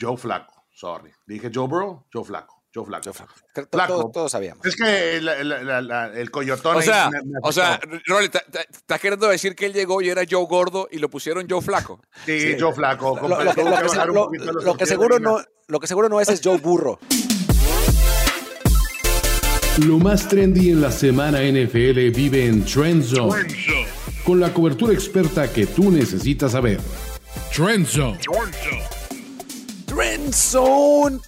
[0.00, 1.12] Joe Flaco, sorry.
[1.26, 2.60] Dije Joe Burrow, Joe Flaco.
[2.72, 4.10] Joe Flaco.
[4.12, 4.64] Todos, sabíamos.
[4.64, 6.76] Es que el coyotón.
[6.76, 7.10] O sea,
[7.42, 11.10] o sea Rolly, ¿estás queriendo decir que él llegó y era Joe Gordo y lo
[11.10, 12.00] pusieron Joe Flaco?
[12.24, 13.18] Sí, Joe Flaco.
[13.26, 17.00] Lo, que, seguro no, lo que seguro no es es Joe Burro.
[19.84, 23.48] Lo más trendy en la semana NFL vive en Trend Zone.
[24.24, 26.80] Con la cobertura experta que tú necesitas saber.
[27.52, 28.18] Trend Zone.
[28.18, 28.89] Trend Zone.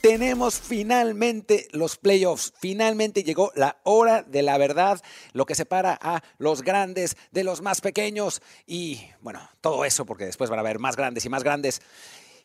[0.00, 2.54] Tenemos finalmente los playoffs.
[2.58, 5.02] Finalmente llegó la hora de la verdad,
[5.34, 8.40] lo que separa a los grandes de los más pequeños.
[8.66, 11.82] Y bueno, todo eso porque después van a haber más grandes y más grandes.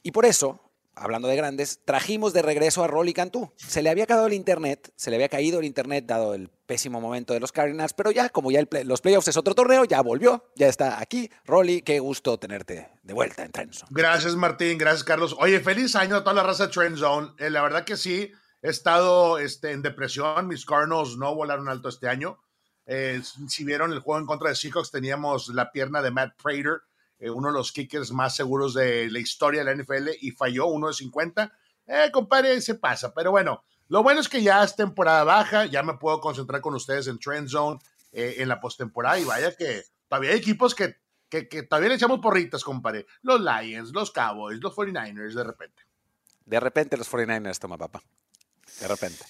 [0.03, 0.59] Y por eso
[0.97, 3.51] hablando de grandes, trajimos de regreso a Rolly Cantú.
[3.55, 6.99] Se le había caído el internet, se le había caído el internet dado el pésimo
[6.99, 10.45] momento de los Cardinals, pero ya, como ya los playoffs es otro torneo, ya volvió,
[10.55, 11.29] ya está aquí.
[11.45, 15.35] Rolly, qué gusto tenerte de vuelta en Trend Gracias, Martín, gracias, Carlos.
[15.39, 17.29] Oye, feliz año a toda la raza de Trend Zone.
[17.37, 20.47] Eh, la verdad que sí, he estado este, en depresión.
[20.47, 22.39] Mis Cardinals no volaron alto este año.
[22.85, 26.81] Eh, si vieron el juego en contra de Seahawks, teníamos la pierna de Matt Prater
[27.19, 30.67] eh, uno de los kickers más seguros de la historia de la NFL y falló
[30.67, 31.51] uno de 50.
[31.87, 33.13] Eh, compadre, se pasa.
[33.13, 36.75] Pero bueno, lo bueno es que ya es temporada baja, ya me puedo concentrar con
[36.75, 37.79] ustedes en Trend Zone
[38.11, 40.97] eh, en la postemporada y vaya que todavía hay equipos que,
[41.29, 43.05] que, que todavía le echamos porritas, compadre.
[43.21, 45.83] Los Lions, los Cowboys, los 49ers de repente.
[46.45, 48.01] De repente los 49ers, toma papá.
[48.79, 49.25] De repente.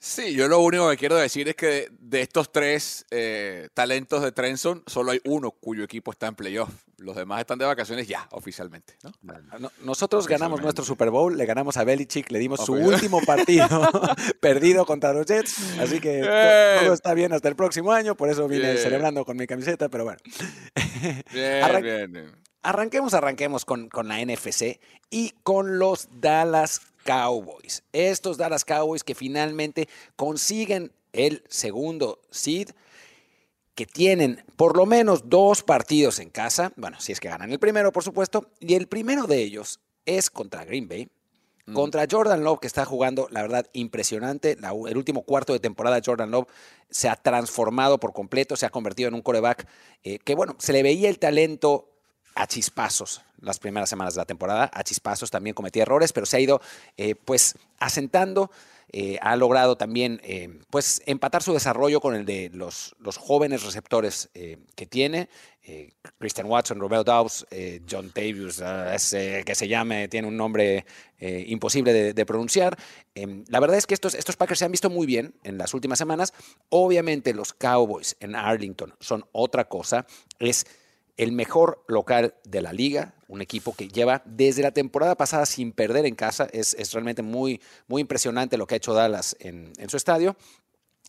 [0.00, 4.30] Sí, yo lo único que quiero decir es que de estos tres eh, talentos de
[4.30, 6.70] Trenson, solo hay uno cuyo equipo está en playoff.
[6.98, 8.96] Los demás están de vacaciones ya, oficialmente.
[9.82, 13.66] nosotros ganamos nuestro Super Bowl, le ganamos a Belichick, le dimos su último partido
[14.40, 15.78] perdido contra los Jets.
[15.80, 16.20] Así que
[16.80, 20.04] todo está bien hasta el próximo año, por eso vine celebrando con mi camiseta, pero
[20.04, 20.20] bueno.
[22.62, 27.82] Arranquemos, arranquemos con, con la NFC y con los Dallas Cowboys.
[27.94, 32.68] Estos Dallas Cowboys que finalmente consiguen el segundo seed,
[33.74, 37.58] que tienen por lo menos dos partidos en casa, bueno, si es que ganan el
[37.58, 41.08] primero, por supuesto, y el primero de ellos es contra Green Bay,
[41.64, 41.72] mm.
[41.72, 44.58] contra Jordan Love, que está jugando, la verdad, impresionante.
[44.60, 46.48] el último cuarto de temporada, Jordan Love
[46.90, 49.66] se ha transformado por completo, se ha convertido en un coreback
[50.02, 51.87] eh, que, bueno, se le veía el talento
[52.38, 54.70] a chispazos las primeras semanas de la temporada.
[54.72, 56.60] A chispazos también cometía errores, pero se ha ido
[56.96, 58.50] eh, pues asentando.
[58.90, 63.64] Eh, ha logrado también eh, pues empatar su desarrollo con el de los, los jóvenes
[63.64, 65.28] receptores que tiene.
[66.16, 67.46] Christian Watson, Robert Dawes,
[67.90, 70.86] John Tavius, que se llame, tiene un nombre
[71.20, 72.78] imposible de, de pronunciar.
[73.14, 75.98] la verdad es que estos, estos Packers se han visto muy bien en las últimas
[75.98, 76.32] semanas.
[76.70, 80.06] Obviamente los Cowboys en Arlington son otra cosa.
[80.38, 80.64] Es
[81.18, 85.72] el mejor local de la liga, un equipo que lleva desde la temporada pasada sin
[85.72, 86.46] perder en casa.
[86.52, 90.36] Es, realmente muy, muy impresionante lo que ha hecho Dallas en, su estadio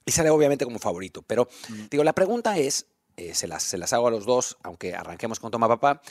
[0.06, 1.22] y sale obviamente como favorito.
[1.22, 1.48] Pero
[1.92, 2.88] digo, la pregunta es,
[3.18, 6.02] eh, se, las, se las hago a los dos, aunque arranquemos con Toma Papá,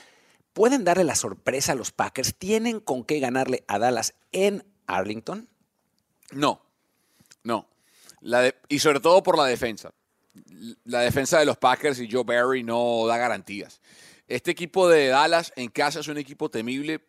[0.52, 2.36] ¿pueden darle la sorpresa a los Packers?
[2.36, 5.48] ¿Tienen con qué ganarle a Dallas en Arlington?
[6.30, 6.62] No,
[7.42, 7.68] no.
[8.20, 9.92] La y sobre todo por la defensa
[10.84, 13.80] la defensa de los Packers y Joe Barry no da garantías.
[14.26, 17.00] Este equipo de Dallas en casa es un equipo temible,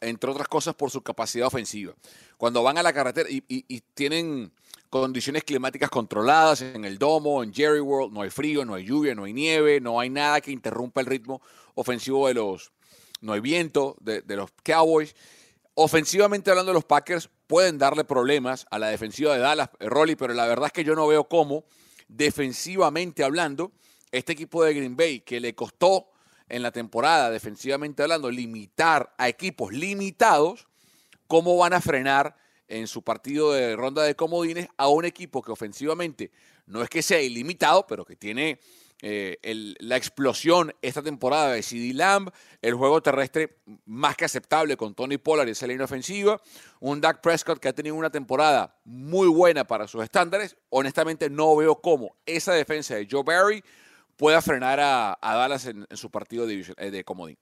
[0.00, 1.94] entre otras cosas por su capacidad ofensiva.
[2.36, 4.52] Cuando van a la carretera y, tienen
[4.88, 9.14] condiciones climáticas controladas en el domo, en Jerry World, no hay frío, no hay lluvia,
[9.14, 11.40] no hay nieve, no hay nada que interrumpa el ritmo
[11.74, 12.72] ofensivo de los,
[13.20, 15.14] no hay viento de, de los Cowboys.
[15.74, 20.46] Ofensivamente hablando, los Packers pueden darle problemas a la defensiva de Dallas, Rolly, pero la
[20.48, 21.64] verdad es que yo no veo cómo
[22.10, 23.72] defensivamente hablando,
[24.10, 26.08] este equipo de Green Bay que le costó
[26.48, 30.66] en la temporada, defensivamente hablando, limitar a equipos limitados,
[31.28, 35.52] ¿cómo van a frenar en su partido de ronda de comodines a un equipo que
[35.52, 36.32] ofensivamente
[36.66, 38.60] no es que sea ilimitado, pero que tiene
[39.02, 39.38] eh,
[39.80, 42.30] la explosión esta temporada de CD Lamb,
[42.60, 46.40] el juego terrestre más que aceptable con Tony Pollard y esa línea ofensiva,
[46.80, 50.56] un Dak Prescott que ha tenido una temporada muy buena para sus estándares.
[50.68, 53.64] Honestamente, no veo cómo esa defensa de Joe Barry
[54.16, 57.38] pueda frenar a, Dallas en, su partido de, eh, de comodín.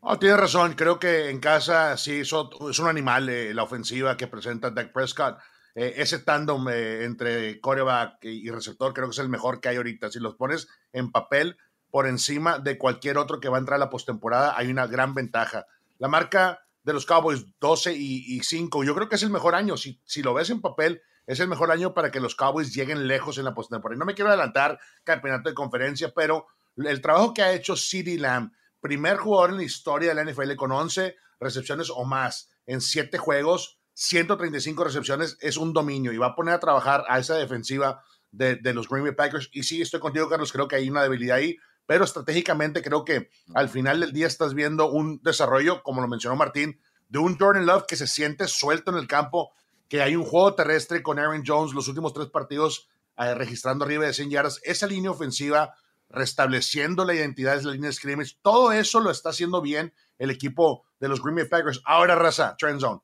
[0.00, 4.28] Oh, tiene razón, creo que en casa sí es un animal eh, la ofensiva que
[4.28, 5.38] presenta Dak Prescott.
[5.74, 9.76] Eh, ese tándem eh, entre coreback y receptor creo que es el mejor que hay
[9.76, 10.10] ahorita.
[10.10, 11.56] Si los pones en papel
[11.90, 15.14] por encima de cualquier otro que va a entrar a la postemporada, hay una gran
[15.14, 15.66] ventaja.
[15.98, 19.76] La marca de los Cowboys 12 y, 5, yo creo que es el mejor año.
[19.76, 23.06] Si, si lo ves en papel, es el mejor año para que los Cowboys lleguen
[23.06, 23.98] lejos en la postemporada.
[23.98, 28.52] No me quiero adelantar campeonato de conferencia, pero el trabajo que ha hecho CeeDee Lamb,
[28.80, 33.18] primer jugador en la historia de la NFL con 11 recepciones o más en siete
[33.18, 38.04] juegos, 135 recepciones, es un dominio y va a poner a trabajar a esa defensiva
[38.30, 39.50] de, de los Green Bay Packers.
[39.52, 43.28] Y sí, estoy contigo, Carlos, creo que hay una debilidad ahí, pero estratégicamente creo que
[43.56, 46.78] al final del día estás viendo un desarrollo, como lo mencionó Martín,
[47.08, 49.50] de un Jordan Love que se siente suelto en el campo,
[49.88, 54.06] que hay un juego terrestre con Aaron Jones los últimos tres partidos eh, registrando arriba
[54.06, 55.74] de 100 yardas, esa línea ofensiva
[56.08, 60.30] restableciendo la identidad de la línea de scrimmage, todo eso lo está haciendo bien el
[60.30, 61.82] equipo de los Green Bay Packers.
[61.84, 63.00] Ahora, raza, trend zone,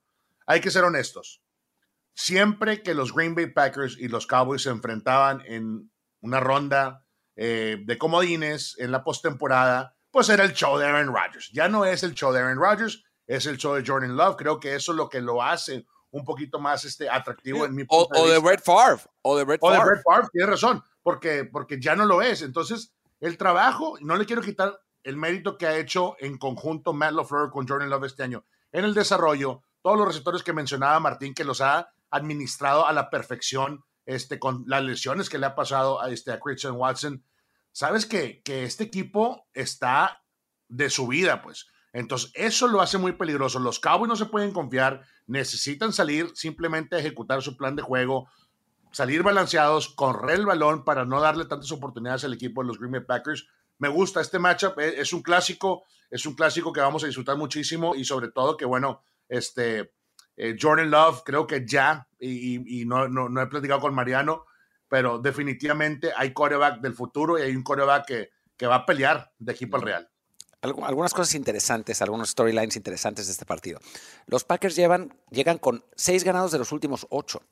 [0.46, 1.42] hay que ser honestos.
[2.14, 7.04] Siempre que los Green Bay Packers y los Cowboys se enfrentaban en una ronda
[7.36, 11.50] eh, de comodines en la postemporada, pues era el show de Aaron Rodgers.
[11.52, 14.36] Ya no es el show de Aaron Rodgers, es el show de Jordan Love.
[14.36, 17.84] Creo que eso es lo que lo hace un poquito más este, atractivo en mi
[17.84, 19.02] punto o, de, Brett Favre.
[19.22, 19.76] O de Brett Favre.
[19.76, 22.42] O de Brett Favre, tienes razón, porque, porque ya no lo es.
[22.42, 27.12] Entonces, el trabajo, no le quiero quitar el mérito que ha hecho en conjunto Matt
[27.12, 31.34] LaFleur con Jordan Love este año en el desarrollo, todos los receptores que mencionaba Martín,
[31.34, 36.00] que los ha administrado a la perfección este, con las lesiones que le ha pasado
[36.00, 37.22] a, este, Christian Watson.
[37.70, 40.22] Sabes que, que este equipo está
[40.68, 41.66] de su vida, pues.
[41.92, 43.58] Entonces, eso lo hace muy peligroso.
[43.58, 48.30] Los Cowboys no se pueden confiar, necesitan salir simplemente a ejecutar su plan de juego,
[48.90, 52.92] salir balanceados, correr el balón para no darle tantas oportunidades al equipo de los Green
[52.92, 53.46] Bay Packers.
[53.76, 57.36] Me gusta este matchup, e, es un clásico, es un clásico que vamos a disfrutar
[57.36, 59.02] muchísimo y sobre todo que, bueno,
[59.36, 59.92] este,
[60.36, 64.44] eh, Jordan Love, creo que ya, y, no, no, he platicado con Mariano,
[64.88, 69.32] pero definitivamente hay coreback del futuro y hay un coreback que, que va a pelear
[69.38, 70.10] de equipo al Real
[70.64, 73.80] algunas cosas interesantes, algunos storylines interesantes de este partido.
[74.26, 77.42] Los Packers llevan, llegan con seis ganados de los últimos ocho.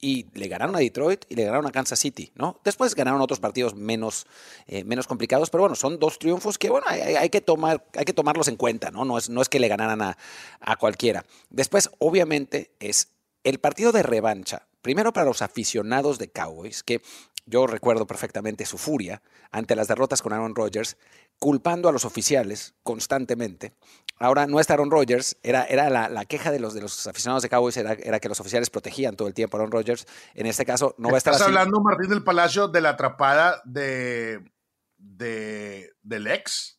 [0.00, 2.60] Y le ganaron a Detroit y le ganaron a Kansas City, ¿no?
[2.64, 4.26] Después ganaron otros partidos menos,
[4.66, 8.12] eh, menos complicados, pero bueno, son dos triunfos que, bueno, hay, que, tomar, hay que
[8.12, 9.04] tomarlos en cuenta, ¿no?
[9.04, 10.18] No es, no es que le ganaran a,
[10.60, 11.24] a cualquiera.
[11.48, 13.08] Después, obviamente, es
[13.42, 17.02] el partido de revancha Primero para los aficionados de Cowboys, que
[17.44, 20.96] yo recuerdo perfectamente su furia ante las derrotas con Aaron Rodgers,
[21.40, 23.72] culpando a los oficiales constantemente.
[24.20, 27.48] Ahora no es Aaron Rodgers, era, era la, queja de los, de los aficionados de
[27.48, 30.06] Cowboys era, era, que los oficiales protegían todo el tiempo a Aaron Rodgers.
[30.34, 33.60] En este caso no va a estar ¿Estás hablando, Martín del Palacio, de la atrapada
[33.64, 34.52] de,
[34.98, 36.78] de, del ex?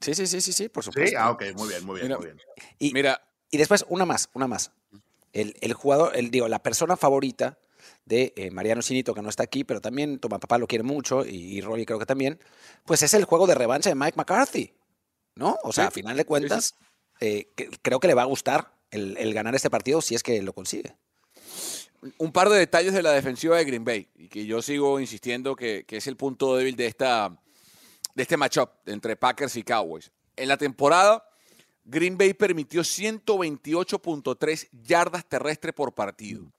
[0.00, 1.08] Sí, sí, sí, sí, sí, por supuesto.
[1.08, 2.40] Sí, ah, ok, muy bien, muy bien, muy bien.
[2.80, 3.22] Y, Mira.
[3.48, 4.72] y después, una más, una más.
[5.40, 7.58] El, el jugador, el, digo, la persona favorita
[8.04, 11.24] de eh, Mariano Sinito, que no está aquí, pero también Toma Papá lo quiere mucho
[11.24, 12.40] y, Rolly creo que también,
[12.84, 14.72] pues es el juego de revancha de Mike McCarthy,
[15.34, 15.58] ¿no?
[15.62, 16.74] O sea, a final de cuentas,
[17.20, 17.48] eh,
[17.82, 20.96] creo que le va a gustar el, ganar este partido si es que lo consigue.
[22.16, 25.54] Un par de detalles de la defensiva de Green Bay, y que yo sigo insistiendo
[25.54, 27.36] que, es el punto débil de, esta,
[28.14, 30.10] de este matchup entre Packers y Cowboys.
[30.36, 31.27] En la temporada,
[31.88, 36.52] Green Bay permitió 128.3 yardas terrestres por partido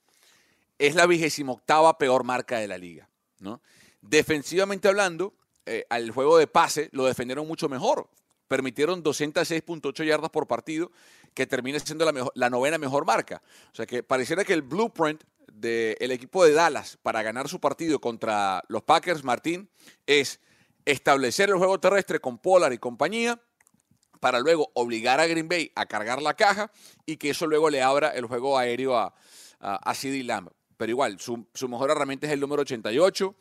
[0.79, 3.07] es la vigésima octava peor marca de la liga.
[4.01, 5.33] Defensivamente hablando,
[5.65, 8.09] eh, al juego de pase lo defendieron mucho mejor.
[8.47, 10.89] Permitieron 206.8 yardas por partido,
[11.33, 13.41] que termina siendo la, la, novena mejor marca.
[13.71, 15.21] O sea que pareciera que el blueprint
[15.51, 19.69] del equipo de Dallas para ganar su partido contra los Packers, Martín,
[20.07, 20.39] es
[20.85, 23.39] establecer el juego terrestre con Pollard y compañía,
[24.19, 26.71] para luego obligar a Green Bay a cargar la caja
[27.06, 29.13] y que eso luego le abra el juego aéreo a,
[29.60, 33.36] a, a CD Lamb pero igual, su, mejor herramienta es el número 88,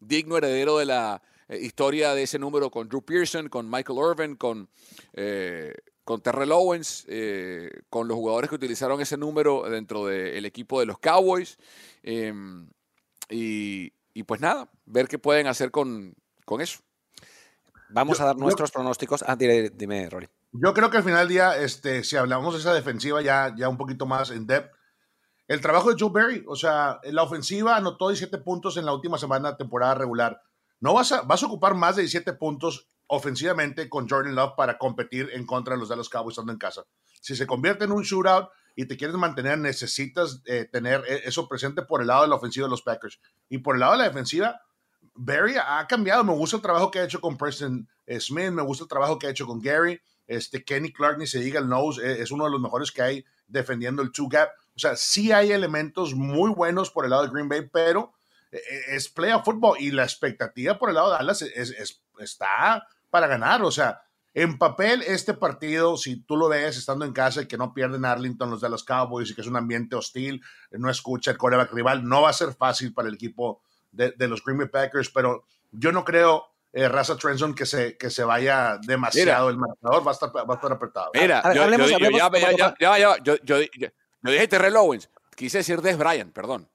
[0.00, 4.34] digno heredero de la eh, historia de ese número con Drew Pearson, con Michael Irvin,
[4.34, 4.68] con,
[5.12, 10.80] eh, con Terrell Owens, eh, con los jugadores que utilizaron ese número dentro del equipo
[10.80, 11.58] de los Cowboys.
[12.02, 12.68] Em,
[13.28, 13.92] y,
[14.26, 16.80] pues nada, ver qué pueden hacer con, con eso.
[17.92, 19.24] Vamos a dar nuestros pronósticos.
[19.26, 20.28] Ah, dime, dime, Rory.
[20.52, 23.68] Yo creo que al final del día, este, si hablamos de esa defensiva ya, ya
[23.68, 24.72] un poquito más en depth,
[25.48, 29.18] el trabajo de Joe Barry, o sea, la ofensiva anotó 17 puntos en la última
[29.18, 30.40] semana de temporada regular.
[30.78, 34.78] No vas a, vas a ocupar más de 17 puntos ofensivamente con Jordan Love para
[34.78, 36.84] competir en contra de los Dallas Cowboys estando en casa.
[37.20, 41.48] Si se convierte en un shootout y te quieres mantener, necesitas eh, tener e, eso
[41.48, 43.20] presente por el lado de la ofensiva de los Packers.
[43.48, 44.60] Y por el lado de la defensiva,
[45.22, 46.24] Barry ha cambiado.
[46.24, 47.86] Me gusta el trabajo que ha hecho con Preston
[48.18, 50.00] Smith, me gusta el trabajo que ha hecho con Gary.
[50.26, 53.02] Este, Kenny Clark, ni se diga el nose, e, es uno de los mejores que
[53.02, 54.48] hay defendiendo el two gap.
[54.74, 58.12] O sea, sí hay elementos muy buenos por el lado de Green Bay, pero
[58.50, 62.86] eh, eh, es playoff football y la expectativa por el lado de Dallas es, está
[63.10, 63.62] para ganar.
[63.62, 64.00] O sea,
[64.32, 68.04] en papel, este partido, si tú lo ves estando en casa y que no pierden
[68.04, 71.74] Arlington los de los Cowboys y que es un ambiente hostil, no escucha el coreback
[71.74, 73.60] rival, no va a ser fácil para el equipo
[73.92, 78.10] de, los Green Bay Packers, pero yo no creo eh, raza Trenson que se, que
[78.10, 81.10] se vaya demasiado el marcador, va a estar, va a estar apretado.
[81.14, 82.76] Mira, yo, hablemos- yo- yo- hablemos- ya- ya- Juanpa.
[82.78, 83.88] ya- ya- yo- yo- yo-
[84.22, 86.68] yo dije Terrell Owens, quise decir Des Bryant, perdón.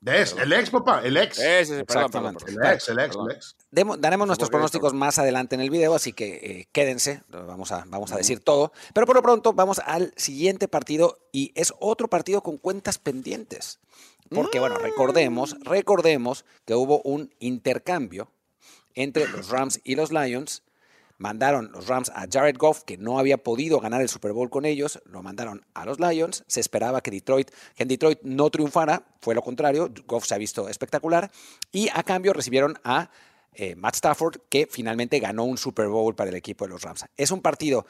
[0.00, 1.36] Des, el ex, papá, el ex.
[1.38, 2.44] Perdón, perdón, Exactamente.
[2.46, 2.64] perdón.
[2.66, 3.30] El ex, el ex, Perdón.
[3.30, 3.56] el ex.
[3.70, 7.84] Demo- daremos nuestros pronósticos más adelante en el video, así que eh, quédense, vamos a,
[7.86, 8.72] vamos a decir todo.
[8.94, 13.78] Pero por lo pronto vamos al siguiente partido y es otro partido con cuentas pendientes.
[14.30, 18.30] Porque, bueno, recordemos, recordemos que hubo un intercambio
[18.94, 20.62] entre los Rams y los Lions.
[21.18, 24.64] Mandaron los Rams a Jared Goff, que no había podido ganar el Super Bowl con
[24.64, 26.44] ellos, lo mandaron a los Lions.
[26.46, 29.92] Se esperaba que Detroit, que en Detroit no triunfara, fue lo contrario.
[30.06, 31.30] Goff se ha visto espectacular.
[31.72, 33.10] Y a cambio recibieron a
[33.52, 37.04] eh, Matt Stafford, que finalmente ganó un Super Bowl para el equipo de los Rams.
[37.16, 37.84] Es un partido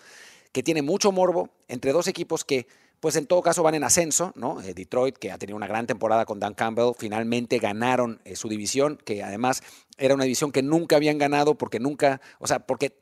[0.53, 2.67] que tiene mucho morbo entre dos equipos que,
[3.01, 4.61] pues en todo caso, van en ascenso, ¿no?
[4.63, 8.49] Eh, Detroit, que ha tenido una gran temporada con Dan Campbell, finalmente ganaron eh, su
[8.49, 9.63] división, que además
[9.99, 12.99] era una división que nunca habían ganado porque nunca, o sea, porque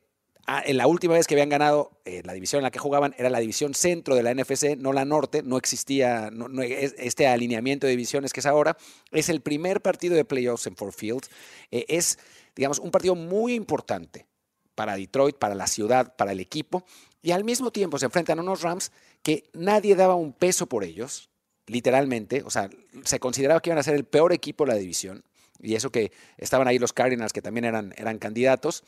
[0.47, 3.15] ah, en la última vez que habían ganado eh, la división en la que jugaban
[3.19, 6.95] era la división centro de la NFC, no la norte, no existía no- no- es-
[6.97, 8.77] este alineamiento de divisiones que es ahora.
[9.11, 11.23] Es el primer partido de playoffs en Ford Field.
[11.71, 12.19] Eh, es,
[12.55, 14.27] digamos, un partido muy importante
[14.75, 16.85] para Detroit, para la ciudad, para el equipo.
[17.21, 20.85] Y al mismo tiempo se enfrentan a unos Rams que nadie daba un peso por
[20.85, 21.31] ellos,
[21.67, 22.43] literalmente.
[22.43, 22.71] O sea,
[23.05, 25.25] se consideraba que iban a ser el peor equipo de la división.
[25.61, 28.85] Y eso que estaban ahí los Cardinals, que también eran, eran candidatos.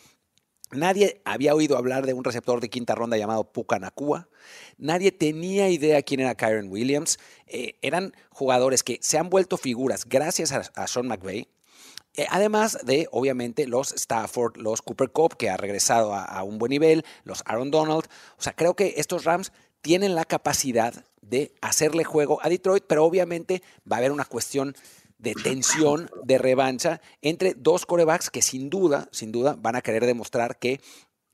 [0.73, 4.29] Nadie había oído hablar de un receptor de quinta ronda llamado Pucanacua.
[4.79, 7.19] Nadie tenía idea quién era Kyron Williams.
[7.47, 11.49] Eh, eran jugadores que se han vuelto figuras gracias a, Sean McVay.
[12.15, 16.59] Eh, además de, obviamente, los Stafford, los Cooper Cup, que ha regresado a, a un
[16.59, 18.05] buen nivel, los Aaron Donald.
[18.39, 23.05] O sea, creo que estos Rams tienen la capacidad de hacerle juego a Detroit, pero
[23.05, 24.75] obviamente va a haber una cuestión
[25.19, 30.07] de tensión, de revancha entre dos corebacks que sin duda, sin duda, van a querer
[30.07, 30.81] demostrar que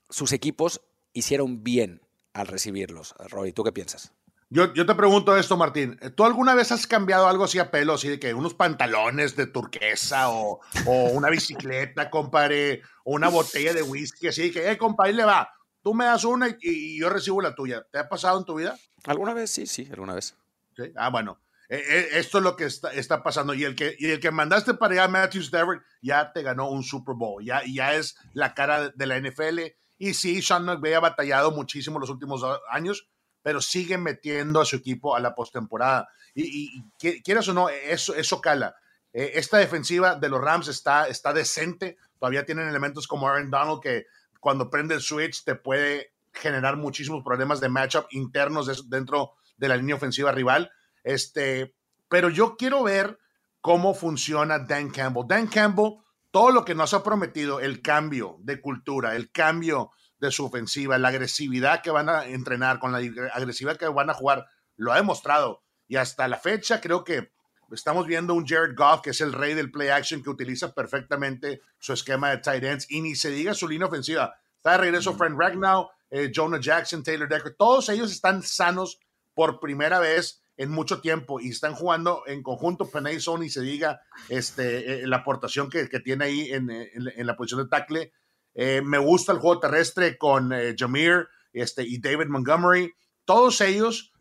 [0.09, 0.81] sus equipos
[1.13, 2.01] hicieron bien
[2.33, 3.15] al recibirlos.
[3.29, 4.11] Roy, ¿tú qué piensas?
[4.49, 5.99] Yo, yo te pregunto esto, Martín.
[6.15, 9.47] ¿Tú alguna vez has cambiado algo así a pelo, así de que unos pantalones de
[9.47, 14.77] turquesa o, o una bicicleta, compadre, o una botella de whisky, así de que, eh,
[14.77, 15.49] compa, ahí le va.
[15.87, 17.87] Tú me das una y, y yo recibo la tuya.
[17.89, 18.77] ¿Te ha pasado en tu vida?
[19.05, 19.51] ¿Alguna vez?
[19.51, 20.35] Sí, sí, alguna vez.
[20.75, 20.91] Sí.
[20.97, 21.39] Ah, bueno.
[21.69, 23.53] Eh, eh, esto es lo que está, está pasando.
[23.53, 26.83] Y el que, y el que mandaste para allá, Matthew Stafford, ya te ganó un
[26.83, 27.41] Super Bowl.
[27.41, 29.59] Ya, ya es la cara de la NFL.
[29.97, 33.07] Y sí, Sean McVay ha batallado muchísimo los últimos años,
[33.41, 36.09] pero sigue metiendo a su equipo a la postemporada.
[36.35, 38.75] Y, y, y qui- quieras o no, eso, eso cala.
[39.13, 41.95] Eh, esta defensiva de los Rams está, está decente.
[42.19, 44.05] Todavía tienen elementos como Aaron Donald que
[44.47, 49.67] cuando prende el switch te puede generar muchísimos problemas de matchup internos de- dentro de
[49.67, 50.71] la línea ofensiva rival.
[51.03, 51.75] Este,
[52.07, 53.19] pero yo quiero ver
[53.59, 55.25] cómo funciona Dan Campbell.
[55.27, 55.95] Dan Campbell,
[56.31, 60.97] todo lo que nos ha prometido, el cambio de cultura, el cambio de su ofensiva,
[60.97, 62.99] la agresividad que van a entrenar, con la
[63.33, 64.45] agresividad que van a jugar,
[64.77, 65.61] lo ha demostrado.
[65.89, 67.33] Y hasta la fecha creo que
[67.71, 71.61] estamos viendo un Jared Goff, que es el rey del play action, que utiliza perfectamente
[71.79, 74.35] su esquema de tight ends, y ni se diga su línea ofensiva.
[74.55, 78.99] Está de regreso Frank Ragnow, eh, Jonah Jackson, Taylor Decker, todos ellos están sanos
[79.33, 82.89] por primera vez en mucho tiempo y están jugando en conjunto.
[82.89, 86.89] Penay Son y se diga este, eh, la aportación que, que tiene ahí en, en-
[87.15, 88.11] en la posición de tackle.
[88.55, 92.91] Eh, me gusta el juego terrestre con eh, Jameer este, y David Montgomery.
[93.23, 94.11] Todos ellos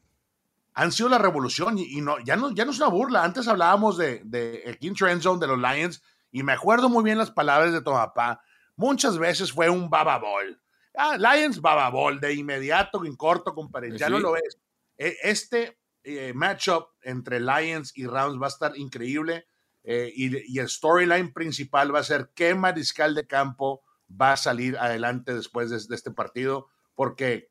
[0.77, 3.25] han sido la revolución y, y no, ya, no, ya no es una burla.
[3.25, 7.03] Antes hablábamos de, de aquí en Trend Zone de los Lions y me acuerdo muy
[7.03, 8.41] bien las palabras de tu papá.
[8.77, 10.61] Muchas veces fue un bababol.
[10.95, 13.97] Ah, Lions bababol, de inmediato, en corto, compadre.
[13.99, 14.13] Ya Sí.
[14.13, 14.59] no lo ves.
[14.99, 19.47] E- Este eh, matchup entre Lions y Rams va a estar increíble.
[19.89, 24.37] eh, y, y el storyline principal va a ser qué mariscal de campo va a
[24.37, 26.69] salir adelante después de, de este partido.
[26.95, 27.51] Porque,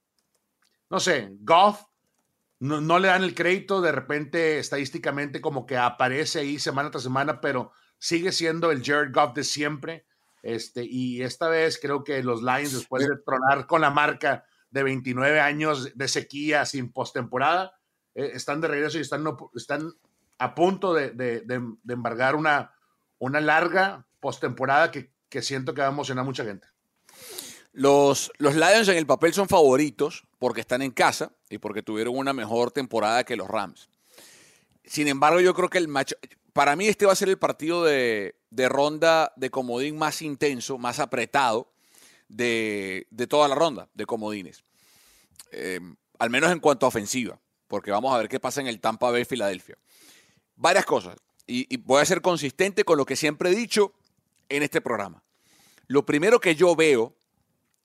[0.89, 1.82] no sé, Goff
[2.65, 7.03] no, no le dan el crédito, de repente estadísticamente como que aparece ahí semana tras
[7.03, 10.05] semana, pero sigue siendo el Jared Goff de siempre.
[10.43, 14.84] Este, y esta vez creo que los Lions, después de tronar con la marca de
[14.84, 17.74] 29 años de sequía sin postemporada,
[18.13, 19.91] eh, están de regreso y están, no- están
[20.38, 22.74] a punto de, de- de- de embargar una,
[23.17, 26.67] una larga postemporada que, que siento que va a emocionar a mucha gente.
[27.77, 32.17] Los, los Lions en el papel son favoritos porque están en casa y porque tuvieron
[32.17, 33.89] una mejor temporada que los Rams.
[34.86, 36.13] Sin embargo, yo creo que el match,
[36.53, 40.77] para mí este va a ser el partido de, de ronda de comodín más intenso,
[40.77, 41.70] más apretado
[42.29, 44.63] de, de toda la ronda de comodines.
[45.51, 45.82] Eh,
[46.17, 49.12] al menos en cuanto a ofensiva, porque vamos a ver qué pasa en el Tampa
[49.12, 49.77] Bay Filadelfia.
[50.55, 53.91] Varias cosas, y, y voy a ser consistente con lo que siempre he dicho
[54.48, 55.24] en este programa.
[55.88, 57.17] Lo primero que yo veo,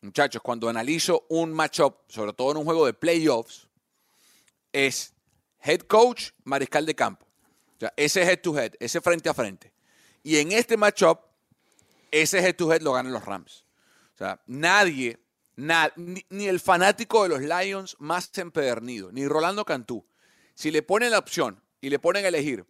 [0.02, 3.68] muchachos, cuando analizo un matchup, sobre todo en un juego de playoffs,
[4.72, 5.14] es
[5.62, 7.26] head coach, mariscal de campo.
[7.76, 9.72] O sea, ese head to head, ese frente a frente.
[10.22, 11.20] Y en este matchup,
[12.10, 13.64] ese head to head lo ganan los Rams.
[14.14, 15.18] O sea, nadie,
[15.56, 20.04] ni, el fanático de los Lions más empedernido, ni Rolando Cantú,
[20.54, 22.66] si le ponen la opción y le ponen a elegir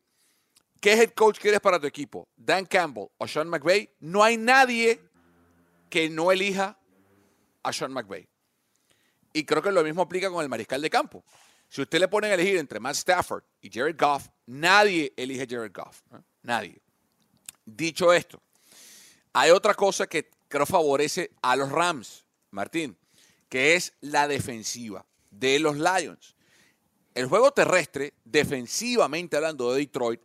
[0.80, 5.00] qué head coach quieres para tu equipo, Dan Campbell o Sean McVay, no hay nadie
[5.88, 6.79] que no elija
[7.62, 8.26] a Sean McVay.
[9.32, 11.24] Y creo que lo mismo aplica con el mariscal de campo.
[11.68, 15.72] Si usted le ponen a elegir entre Matt Stafford y Jared Goff, nadie elige Jared
[15.72, 16.02] Goff.
[16.42, 16.80] Nadie.
[17.64, 18.42] Dicho esto,
[19.32, 22.98] hay otra cosa que creo favorece a los Rams, Martín,
[23.48, 26.34] que es la defensiva de los Lions.
[27.14, 30.20] El juego terrestre, defensivamente hablando de Detroit,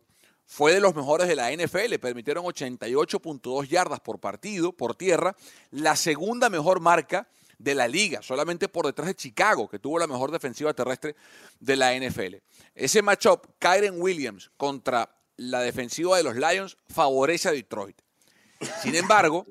[0.46, 1.98] fue de los mejores de la NFL.
[2.00, 5.36] Permitieron 88.2 yardas por partido, por tierra,
[5.70, 10.06] la segunda mejor marca de la liga, solamente por detrás de Chicago, que tuvo la
[10.06, 11.16] mejor defensiva terrestre
[11.58, 12.36] de la NFL.
[12.74, 17.96] Ese matchup, Kyren Williams contra la defensiva de los Lions, favorece a Detroit.
[18.82, 19.46] Sin embargo,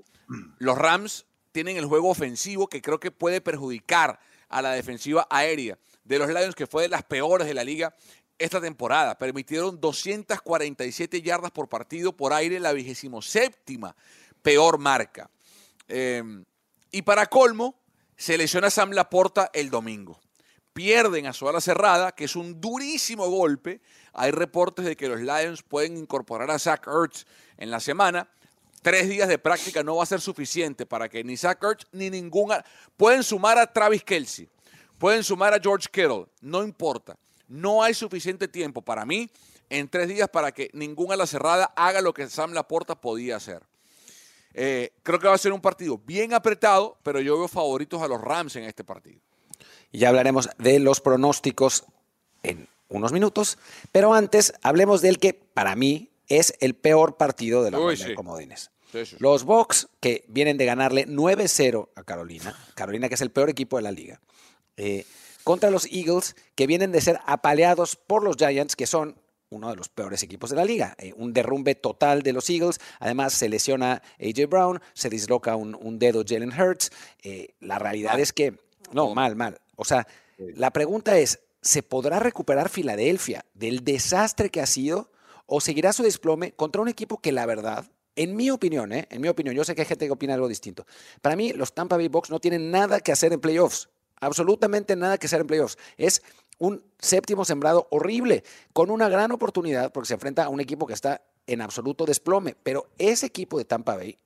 [0.59, 5.77] los Rams tienen el juego ofensivo que creo que puede perjudicar a la defensiva aérea
[6.03, 7.95] de los Lions, que fue de las peores de la liga
[8.37, 9.17] esta temporada.
[9.17, 13.95] Permitieron 247 yardas por partido por aire, la vigésimo séptima
[14.41, 15.29] peor marca.
[15.87, 16.23] Eh,
[16.91, 17.75] y para colmo,
[18.15, 20.21] se lesiona Sam Laporta el domingo.
[20.71, 23.81] Pierden a su ala cerrada, que es un durísimo golpe.
[24.13, 27.25] Hay reportes de que los Lions pueden incorporar a Zach Ertz
[27.57, 28.29] en la semana.
[28.81, 32.09] Tres días de práctica no va a ser suficiente para que ni Zach Ertz ni
[32.09, 32.63] ninguna...
[32.97, 34.47] Pueden sumar a Travis Kelsey,
[34.99, 37.17] pueden sumar a George Kittle, no importa.
[37.47, 39.29] No hay suficiente tiempo para mí
[39.69, 43.63] en tres días para que ninguna ala cerrada haga lo que Sam Laporta podía hacer.
[44.53, 48.07] Eh, creo que va a ser un partido bien apretado, pero yo veo favoritos a
[48.07, 49.19] los Rams en este partido.
[49.91, 51.85] Y ya hablaremos de los pronósticos
[52.43, 53.57] en unos minutos,
[53.91, 58.09] pero antes hablemos del que para mí es el peor partido de la Uy, sí.
[58.09, 58.71] de comodines.
[58.91, 63.31] Sí, sí, los Bucks que vienen de ganarle 9-0 a Carolina, Carolina que es el
[63.31, 64.21] peor equipo de la liga,
[64.77, 65.05] eh,
[65.45, 69.15] contra los Eagles que vienen de ser apaleados por los Giants que son
[69.49, 70.95] uno de los peores equipos de la liga.
[70.97, 72.79] Eh, un derrumbe total de los Eagles.
[72.99, 76.91] Además, se lesiona AJ Brown, se disloca un, un dedo Jalen Hurts.
[77.21, 78.57] Eh, la realidad es que,
[78.91, 79.61] no, mal, mal.
[79.75, 85.11] O sea, la pregunta es, ¿se podrá recuperar Filadelfia del desastre que ha sido
[85.45, 89.07] o seguirá su desplome contra un equipo que la verdad, en mi opinión, ¿eh?
[89.11, 90.87] en mi opinión, yo sé que hay gente que opina algo distinto.
[91.21, 93.89] Para mí, los Tampa Bay Bucks no tienen nada que hacer en playoffs.
[94.19, 95.77] Absolutamente nada que hacer en playoffs.
[95.97, 96.21] Es
[96.57, 100.93] un séptimo sembrado horrible, con una gran oportunidad porque se enfrenta a un equipo que
[100.93, 102.55] está en absoluto desplome.
[102.63, 104.17] Pero ese equipo de Tampa Bay,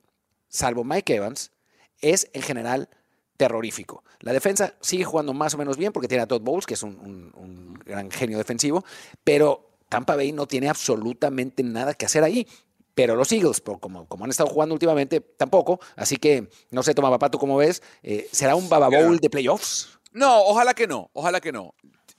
[0.48, 1.52] salvo Mike Evans,
[2.00, 2.88] es en general
[3.36, 4.04] terrorífico.
[4.20, 6.82] La defensa sigue jugando más o menos bien porque tiene a Todd Bowles, que es
[6.82, 8.84] un, un, gran genio defensivo,
[9.24, 12.46] pero Tampa Bay no tiene absolutamente nada que hacer ahí.
[13.00, 15.80] Pero los Eagles, como, como han estado jugando últimamente, tampoco.
[15.96, 17.82] Así que, no sé, Toma Papá, ¿tú cómo ves?
[18.02, 19.98] Eh, ¿Será un Baba Bowl de playoffs?
[20.12, 21.74] No, ojalá que no, ojalá que no.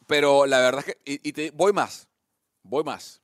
[0.08, 2.08] Pero la verdad es que, y, y te, voy más,
[2.64, 3.22] voy más.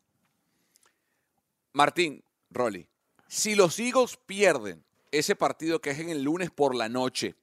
[1.74, 2.88] Martín, Rolly,
[3.28, 7.34] si los Eagles pierden ese partido que es en el lunes por la noche,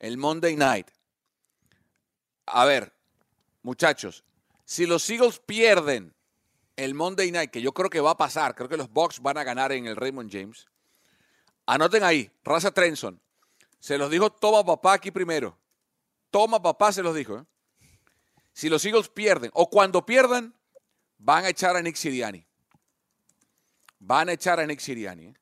[0.00, 0.88] el Monday Night,
[2.44, 2.92] a ver,
[3.62, 4.22] muchachos,
[4.66, 6.14] si los Eagles pierden
[6.76, 9.36] el Monday Night, que yo creo que va a pasar, creo que los Bucks van
[9.38, 10.66] a ganar en el Raymond James,
[11.66, 13.20] anoten ahí, Raza Trenson,
[13.78, 15.58] se los dijo toma papá aquí primero,
[16.30, 17.44] toma papá se los dijo, ¿eh?
[18.52, 20.54] si los Eagles pierden o cuando pierdan,
[21.18, 22.46] van a echar a Nick Siriani.
[23.98, 25.26] Van a echar a Nick Siriani.
[25.26, 25.34] ¿eh?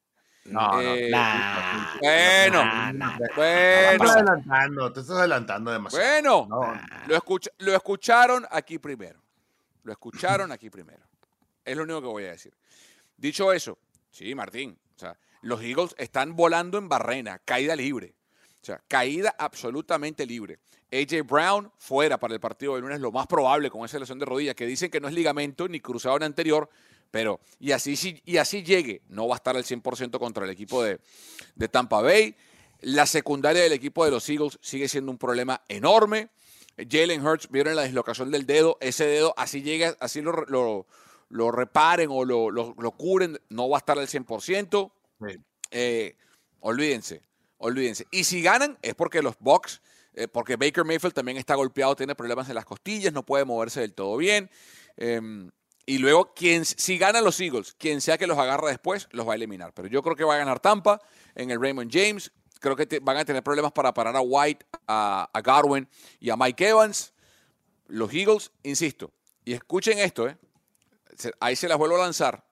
[0.47, 1.99] No, Eh, no.
[2.01, 3.19] bueno, Nah, nah.
[3.19, 6.47] Te bueno, estás adelantando, te estás adelantando demasiado.
[6.47, 6.47] bueno.
[6.49, 9.21] No, Lo, escucha- lo escucharon aquí primero.
[9.85, 11.05] Lo escucharon aquí primero.
[11.69, 12.53] Es lo único que voy a decir.
[13.17, 13.79] Dicho eso,
[14.11, 14.79] sí, Martín.
[14.97, 18.15] O sea, los Eagles están volando en barrena, caída libre.
[18.61, 20.59] O sea, caída absolutamente libre.
[20.93, 24.25] AJ Brown fuera para el partido de lunes, lo más probable con esa lesión de
[24.25, 26.69] rodilla, que dicen que no es ligamento ni cruzado en anterior,
[27.11, 30.51] pero y así, sí- y así llegue, no va a estar al 100% contra el
[30.51, 30.99] equipo de,
[31.55, 32.35] de Tampa Bay.
[32.81, 36.31] La secundaria del equipo de los Eagles sigue siendo un problema enorme.
[36.77, 40.87] Jalen Hurts, vieron la dislocación del dedo, ese dedo así llega, así lo-
[41.29, 44.93] lo reparen o lo, lo- lo curen, no va a estar al 100%.
[45.27, 45.37] Sí.
[45.71, 46.17] Eh,
[46.61, 47.23] olvídense,
[47.59, 48.07] olvídense.
[48.11, 49.83] Y si ganan es porque los Bucks,
[50.15, 53.81] eh, porque Baker Mayfield también está golpeado, tiene problemas en las costillas, no puede moverse
[53.81, 54.51] del todo bien.
[54.97, 55.21] Eh,
[55.87, 59.33] Y luego, quien, si ganan los Eagles, quien sea que los agarra después, los va
[59.33, 59.73] a eliminar.
[59.73, 61.01] Pero yo creo que va a ganar Tampa
[61.35, 62.31] en el Raymond James.
[62.61, 65.89] Creo que te- van a tener problemas para parar a White, a, a Garwin
[66.21, 67.15] y a Mike Evans.
[67.87, 69.13] Los Eagles, insisto,
[69.47, 70.37] y escuchen esto, ¿eh?
[71.41, 72.47] Ahí se las vuelvo a lanzar,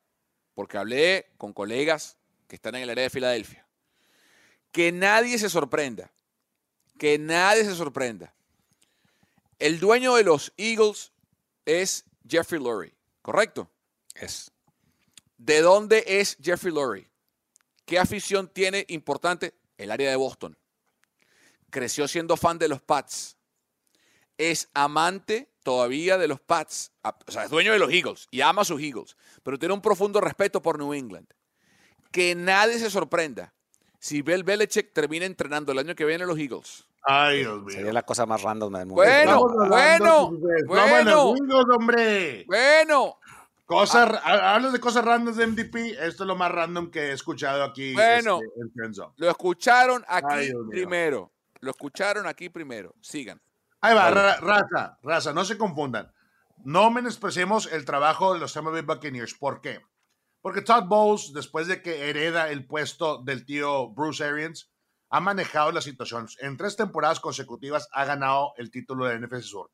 [0.54, 2.16] porque hablé con colegas
[2.48, 3.66] que están en el área de Filadelfia.
[4.72, 6.12] Que nadie se sorprenda,
[6.98, 8.34] que nadie se sorprenda.
[9.58, 11.12] El dueño de los Eagles
[11.64, 13.70] es Jeffrey Lurie, ¿correcto?
[14.14, 14.50] Es.
[15.38, 17.08] ¿De dónde es Jeffrey Lurie?
[17.84, 19.54] ¿Qué afición tiene importante?
[19.78, 20.58] El área de Boston.
[21.70, 23.36] Creció siendo fan de los Pats.
[24.38, 26.92] Es amante todavía de los Pats.
[27.26, 29.16] O sea, es dueño de los Eagles y ama a sus Eagles.
[29.42, 31.26] Pero tiene un profundo respeto por New England.
[32.12, 33.52] Que nadie se sorprenda
[33.98, 36.86] si Bill Belichick termina entrenando el año que viene los Eagles.
[37.02, 37.74] Ay, Dios mío.
[37.74, 39.02] Sería la cosa más random del mundo.
[39.02, 40.30] Bueno, bueno,
[40.68, 41.34] bueno.
[41.36, 42.44] Eagles, hombre.
[42.46, 43.18] Bueno,
[43.64, 45.90] Cosas, ha- hablas de cosas randoms de MVP.
[46.06, 48.38] Esto es lo más random que he escuchado aquí Bueno.
[48.40, 51.32] este, en lo escucharon aquí Ay, primero.
[51.58, 52.94] Lo escucharon aquí primero.
[53.00, 53.40] Sigan.
[53.80, 56.12] Ahí va, ra- raza, raza, no se confundan.
[56.64, 59.34] No menospreciemos el trabajo de los Tampa Bay Buccaneers.
[59.34, 59.80] ¿Por qué?
[60.40, 64.70] Porque Todd Bowles, después de que hereda el puesto del tío Bruce Arians,
[65.10, 66.28] ha manejado la situación.
[66.40, 69.70] En tres temporadas consecutivas ha ganado el título de NFC Sur.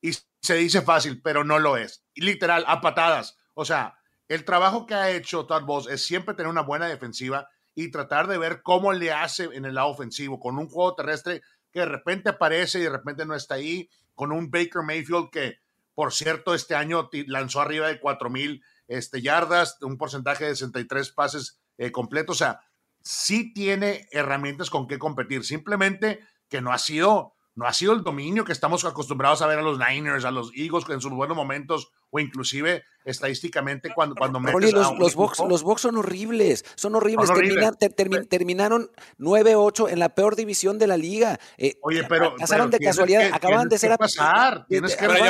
[0.00, 2.04] Y se dice fácil, pero no lo es.
[2.14, 3.38] Y literal, a patadas.
[3.54, 3.96] O sea,
[4.28, 8.26] el trabajo que ha hecho Todd Bowles es siempre tener una buena defensiva y tratar
[8.26, 11.42] de ver cómo le hace en el lado ofensivo, con un juego terrestre
[11.72, 15.58] que de repente aparece y de repente no está ahí, con un Baker Mayfield que,
[15.94, 21.60] por cierto, este año lanzó arriba de 4.000 este, yardas, un porcentaje de 63 pases
[21.78, 22.60] eh, completos, o sea,
[23.00, 28.02] sí tiene herramientas con qué competir, simplemente que no ha sido no ha sido el
[28.02, 31.36] dominio que estamos acostumbrados a ver a los Niners, a los Eagles en sus buenos
[31.36, 35.14] momentos o inclusive estadísticamente cuando, cuando metes Rolly, a los, un los.
[35.14, 37.26] Bucks, los Bucks son horribles, son horribles.
[37.28, 37.56] Son horribles.
[37.58, 41.38] Termina- ter- termi- terminaron 9-8 en la peor división de la liga.
[41.58, 45.04] Eh, Oye, pero- pasaron pero de casualidad, que- acaban de tienes ser pasar, tienes que
[45.04, 45.22] acaban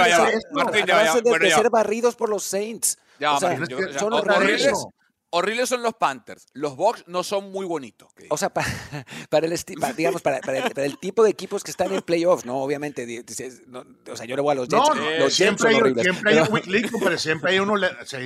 [1.25, 2.99] de ser- barridos por los Saints.
[3.19, 4.67] Ya, O sea, que- son horribles.
[4.67, 4.87] horribles.
[5.35, 6.47] Horribles son los Panthers.
[6.53, 8.13] Los Bucks no son muy bonitos.
[8.29, 8.67] O sea, para,
[9.31, 12.03] para el, para, digamos, para, para el, para el tipo de equipos que están en
[12.03, 12.59] playoffs, ¿no?
[12.59, 13.25] Obviamente,
[13.67, 14.89] no, o sea, yo le voy a los Jets.
[14.89, 16.03] No, no, los Jets siempre, son hay, horribles.
[16.05, 17.75] siempre hay pero- un weak link, pero siempre hay uno,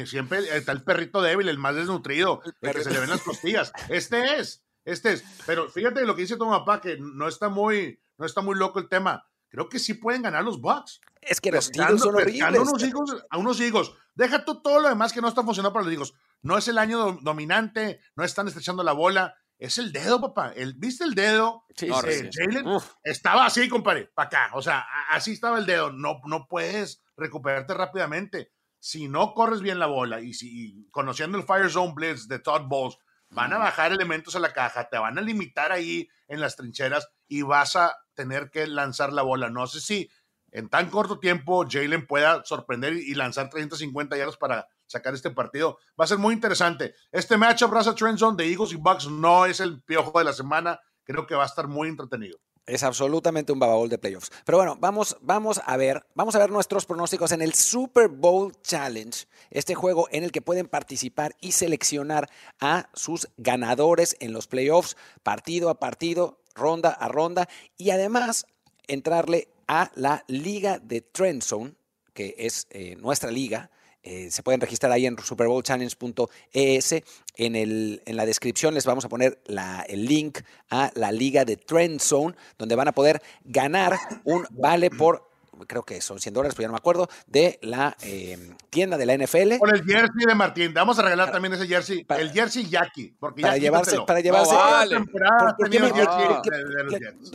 [0.05, 3.73] siempre está el perrito débil, el más desnutrido, el que se le ven las costillas.
[3.89, 5.25] Este es, este es.
[5.47, 8.81] Pero fíjate lo que dice tu papá, que no está muy, no está muy loco
[8.81, 9.27] el tema.
[9.49, 11.01] Creo que sí pueden ganar los Bucks.
[11.23, 12.59] es que los Eagles son horribles.
[12.61, 13.95] unos higos, a unos higos.
[14.15, 16.15] Deja tú todo lo demás que no está funcionando para los higos.
[16.43, 19.35] No es el año do- dominante, no están estrechando la bola.
[19.59, 20.53] Es el dedo, papá.
[20.55, 21.65] El, ¿Viste el dedo?
[21.75, 22.39] Sí, sí, Eh, sí.
[22.45, 22.67] Jalen
[23.03, 24.51] estaba así, compadre, para acá.
[24.55, 25.91] O sea, así estaba el dedo.
[25.93, 28.53] No, no puedes recuperarte rápidamente.
[28.79, 30.49] Si no corres bien la bola y si
[30.85, 32.99] y conociendo el Fire Zone Blitz de Todd Bowles,
[33.31, 37.09] van a bajar elementos a la caja, te van a limitar ahí en las trincheras
[37.27, 39.49] y vas a tener que lanzar la bola.
[39.51, 40.09] No sé si
[40.53, 45.79] en tan corto tiempo Jalen pueda sorprender y lanzar 350 yardas para sacar este partido.
[45.99, 46.95] Va a ser muy interesante.
[47.13, 50.33] Este matchup, Raza Trend Zone de Eagles y Bucks, no es el piojo de la
[50.33, 50.81] semana.
[51.05, 52.39] Creo que va a estar muy entretenido.
[52.67, 54.33] Es absolutamente un bababol de playoffs.
[54.45, 58.53] Pero bueno, vamos, vamos a ver, vamos a ver nuestros pronósticos en el Super Bowl
[58.61, 62.29] Challenge, este juego en el que pueden participar y seleccionar
[62.61, 68.47] a sus ganadores en los playoffs, partido a partido, ronda a ronda, y además
[68.89, 71.75] entrarle a la liga de Trend Zone,
[72.15, 73.71] que es eh, nuestra liga.
[74.07, 76.93] Eh, se pueden registrar ahí en superbowlchallenge.es.
[77.35, 79.41] En, en la descripción les vamos a poner
[79.89, 80.39] el link
[80.71, 85.29] a la liga de Trend Zone, donde van a poder ganar un vale por,
[85.67, 89.07] creo que son 100 dólares, pero ya no me acuerdo, de la eh, tienda de
[89.07, 89.59] la NFL.
[89.59, 90.75] Por el jersey de Martín.
[90.75, 92.05] Vamos a regalar también ese jersey.
[92.05, 93.15] para- el jersey Jackie.
[93.19, 94.55] Porque Para llevarse, para llevarse.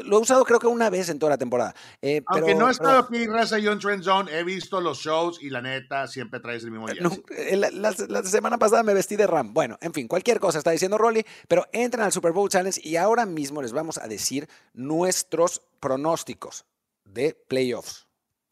[0.04, 1.74] Lo he usado creo que una vez en toda la temporada.
[2.02, 5.00] Eh, Aunque pero- no he estado aquí, Raza, yo en Trend Zone, he visto los
[5.00, 7.04] shows y la neta, siempre traes el mismo jersey.
[7.04, 9.54] No, eh, la, la- la semana pasada me vestí de Ram.
[9.54, 12.96] Bueno, en fin, cualquier cosa está diciendo Rolly, pero entran al Super Bowl Challenge y
[12.96, 16.66] ahora mismo les vamos a decir nuestros pronósticos
[17.06, 18.08] de playoffs.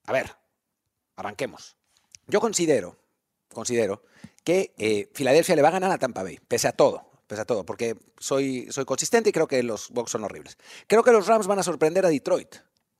[0.10, 0.36] A ver,
[1.17, 1.78] arranquemos.
[2.26, 2.98] Yo considero,
[3.54, 4.02] considero
[4.43, 7.45] que eh, Filadelfia le va a ganar a Tampa Bay, pese a todo, pese a
[7.45, 10.58] todo, porque soy, soy consistente y creo que los Bucks son horribles.
[10.88, 12.56] Creo que los Rams van a sorprender a Detroit.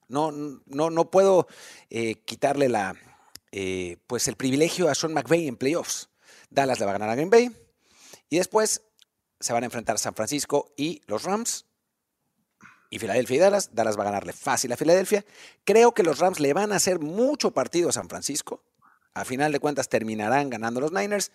[0.08, 1.48] No, no, no puedo
[1.90, 2.96] eh, quitarle la,
[3.52, 6.12] eh, pues el privilegio a Sean McVay en playoffs.
[6.52, 7.50] Dallas le va a ganar a Green Bay
[8.30, 8.84] y después
[9.40, 11.66] se van a enfrentar San Francisco y los Rams
[12.90, 13.70] y Filadelfia y Dallas.
[13.74, 15.26] Dallas va a ganarle fácil a Filadelfia.
[15.64, 18.64] Creo que los Rams le van a hacer mucho partido a San Francisco.
[19.14, 21.32] a final de cuentas terminarán ganando los Niners,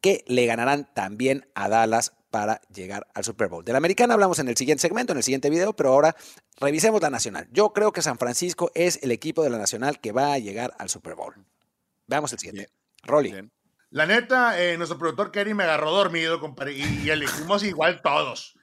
[0.00, 3.64] que le ganarán también a Dallas para llegar al Super Bowl.
[3.64, 6.14] De la americana hablamos en el siguiente segmento, en el siguiente video, pero ahora
[6.60, 7.48] revisemos la nacional.
[7.52, 10.74] Yo creo que San Francisco es el equipo de la nacional que va a llegar
[10.78, 11.34] al Super Bowl.
[12.06, 12.70] Veamos el siguiente.
[13.04, 13.50] Rolly.
[13.90, 18.56] La neta, eh, nuestro productor Kerry me agarró dormido, compadre, y, elegimos igual todos.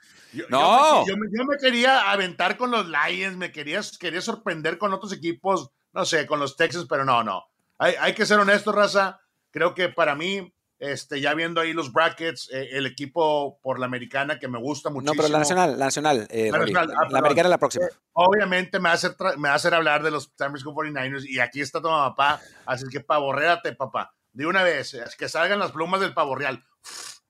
[0.49, 1.05] No.
[1.07, 6.05] Yo me, quería aventar con los Lions, me quería, quería sorprender con otros equipos, no
[6.05, 7.43] sé, con los Texans, pero no, no.
[7.77, 9.21] Hay, hay que ser honesto, raza.
[9.51, 13.85] Creo que para mí, este, ya viendo ahí los brackets, eh, el equipo por la
[13.85, 15.13] americana que me gusta muchísimo.
[15.13, 17.85] No, pero la nacional, la nacional, eh, la, nacional ah, la, americana es la próxima.
[17.85, 20.73] Eh, obviamente me va, a hacer me va a hacer hablar de los San Francisco
[20.73, 24.15] 49ers y aquí está tu papá, así que pavorréate, papá.
[24.33, 26.63] De una vez, que salgan las plumas del pavo real.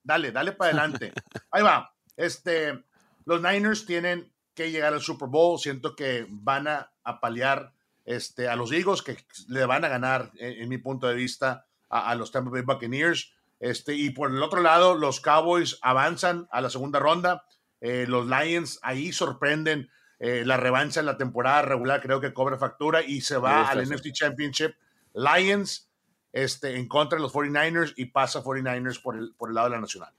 [0.01, 1.11] Dale, dale para adelante.
[1.51, 1.93] Ahí va.
[2.15, 2.85] Este,
[3.25, 5.59] los Niners tienen que llegar al Super Bowl.
[5.59, 7.73] Siento que van a, paliar
[8.05, 12.09] este, a los Eagles, que le van a ganar, en, mi punto de vista, a,
[12.09, 13.33] a los Tampa Bay Buccaneers.
[13.59, 17.45] Este, y por el otro lado, los Cowboys avanzan a la segunda ronda.
[17.79, 19.89] Eh, los Lions ahí sorprenden.
[20.19, 23.87] Eh, la revancha en la temporada regular creo que cobra factura y se va al
[23.87, 24.75] NFC Championship.
[25.13, 25.89] Lions
[26.31, 29.75] este, en contra de los 49ers y pasa 49ers por el, por el lado de
[29.75, 30.13] la nacional.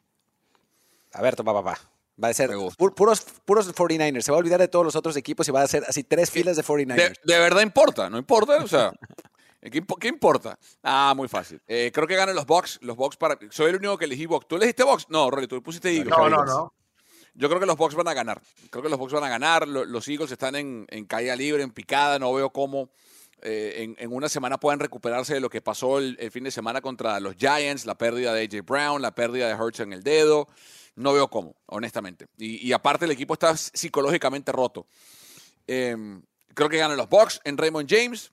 [1.12, 1.78] A ver, papá.
[2.22, 4.20] Va a ser puros, puros 49ers.
[4.20, 6.30] Se va a olvidar de todos los otros equipos y va a ser así tres
[6.30, 7.20] filas de 49ers.
[7.24, 8.58] De, verdad importa, no importa.
[8.62, 8.92] O sea,
[9.70, 10.58] ¿Qué, importa?
[10.82, 11.60] Ah, muy fácil.
[11.68, 12.80] Eh, creo que ganan los Bucks.
[12.82, 13.38] Los Bucks para.
[13.50, 14.48] Soy el único que elegí Bucks.
[14.48, 15.06] ¿Tú elegiste Bucks?
[15.08, 16.10] No, Rolly, tú pusiste Eagles.
[16.16, 16.74] No, no, no.
[17.34, 18.42] Yo creo que los Bucks van a ganar.
[18.70, 19.66] Creo que los Bucks van a ganar.
[19.66, 22.18] Los, Eagles están en, caída libre, en picada.
[22.18, 22.90] No veo cómo
[23.40, 27.20] eh, en, una semana puedan recuperarse de lo que pasó el, fin de semana contra
[27.20, 30.46] los Giants, la pérdida de AJ Brown, la pérdida de Hurts en el dedo.
[30.94, 32.26] No veo cómo, honestamente.
[32.36, 34.86] Y, aparte, el equipo está psicológicamente roto.
[35.66, 36.22] Em,
[36.54, 38.32] creo que ganan los Bucks en Raymond James.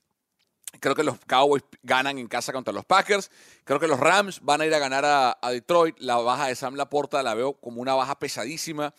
[0.80, 3.32] Creo que los Cowboys ganan en casa contra los Packers.
[3.64, 5.98] Creo que los Rams van a ir a ganar a, Detroit.
[6.00, 8.94] La baja de Sam Laporta la veo como una baja pesadísima.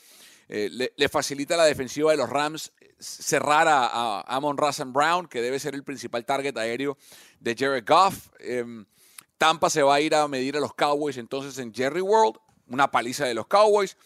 [0.49, 5.61] Eh, le, facilita la defensiva de los Rams cerrar a, Amon Russell Brown, que debe
[5.61, 6.99] ser el principal target aéreo
[7.39, 8.29] de Jared Goff.
[8.41, 8.85] Em,
[9.39, 12.39] Tampa se va a ir a medir a los Cowboys entonces en Jerry World.
[12.71, 13.97] Una paliza de los Cowboys.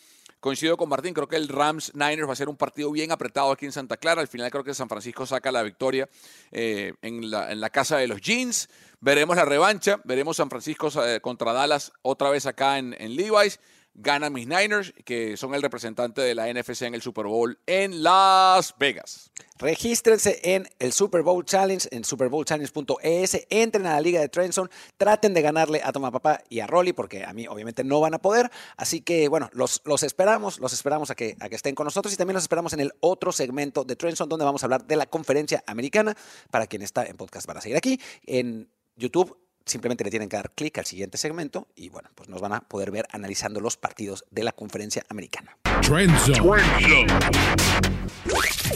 [0.41, 3.51] Coincido con Martín, creo que el Rams Niners va a ser un partido bien apretado
[3.51, 4.21] aquí en Santa Clara.
[4.21, 6.07] Al final creo que San Francisco saca la victoria
[6.53, 8.69] eh, en, la, casa de los Jeans.
[9.01, 13.59] Veremos la revancha, veremos San Francisco eh, contra Dallas otra vez acá en, en Levi's
[13.95, 18.03] ganan mis Niners, que son el representante de la NFC en el Super Bowl en
[18.03, 19.31] Las Vegas.
[19.57, 25.33] Regístrense en el Super Bowl Challenge, en superbowlchallenge.es, entren a la Liga de Trenson, traten
[25.33, 28.19] de ganarle a Toma Papá y a Rolly, porque a mí obviamente no van a
[28.19, 28.51] poder.
[28.77, 32.13] Así que bueno, los, los esperamos, los esperamos a que, a que estén con nosotros
[32.13, 34.97] y también los esperamos en el otro segmento de Trenson, donde vamos a hablar de
[34.97, 36.17] la conferencia americana.
[36.51, 38.01] Para quien está en podcast van a seguir aquí.
[38.27, 42.41] En YouTube simplemente le tienen que dar clic al siguiente segmento y bueno, pues nos
[42.41, 45.57] van a poder ver analizando los partidos de la conferencia americana.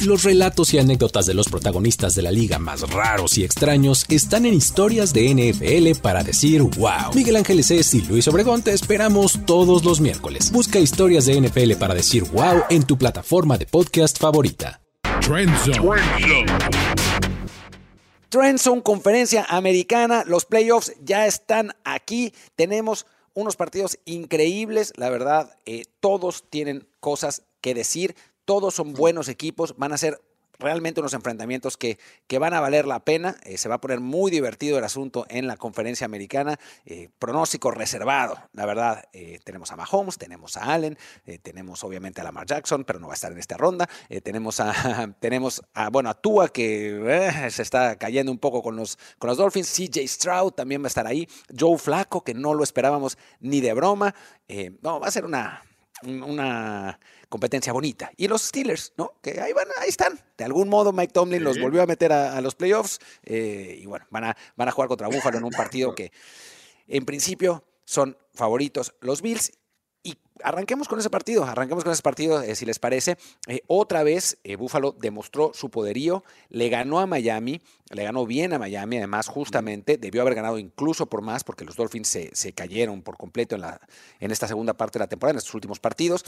[0.03, 4.47] Los relatos y anécdotas de los protagonistas de la liga más raros y extraños están
[4.47, 7.13] en historias de NFL para decir wow.
[7.15, 10.53] Miguel Ángeles es y Luis Obregón te esperamos todos los miércoles.
[10.53, 14.81] Busca historias de NFL para decir wow en tu plataforma de podcast favorita.
[18.29, 22.35] Trenson, conferencia americana, los playoffs ya están aquí.
[22.57, 29.29] Tenemos unos partidos increíbles, la verdad, eh, todos tienen cosas que decir, todos son buenos
[29.29, 30.21] equipos, van a ser
[30.59, 33.37] realmente unos enfrentamientos que, que van a valer la pena.
[33.45, 36.59] Eh, se va a poner muy divertido el asunto en la conferencia americana.
[36.85, 39.05] Eh, pronóstico reservado, la verdad.
[39.13, 40.99] Eh, tenemos a Mahomes, tenemos a Allen,
[41.43, 43.89] tenemos obviamente a Lamar Jackson, pero no va a estar en esta ronda.
[44.23, 48.99] tenemos, a, tenemos a, bueno, a Tua, que se está cayendo un poco con los,
[49.19, 49.69] con los Dolphins.
[49.69, 51.29] CJ Stroud también va a estar ahí.
[51.57, 54.15] Joe Flaco, que no lo esperábamos ni de broma.
[54.83, 55.63] no, va a ser una,
[56.03, 58.11] una competencia bonita.
[58.17, 59.15] Y los Steelers, ¿no?
[59.23, 60.19] Que ahí van, ahí están.
[60.37, 64.07] De algún modo Mike Tomlin los volvió a meter a, los playoffs eh, y bueno,
[64.11, 66.13] van a, van a jugar contra Buffalo en un partido que
[66.87, 69.53] en principio son favoritos los Bills.
[70.03, 73.19] Y arranquemos con ese partido, arranquemos con ese partido, eh, si les parece.
[73.47, 78.59] Eh, otra vez, Buffalo demostró su poderío, le ganó a Miami, le ganó bien a
[78.59, 83.03] Miami, además, justamente, debió haber ganado incluso por más, porque los Dolphins se, se cayeron
[83.03, 83.81] por completo en, la,
[84.21, 86.25] en esta segunda parte de la temporada, en estos últimos partidos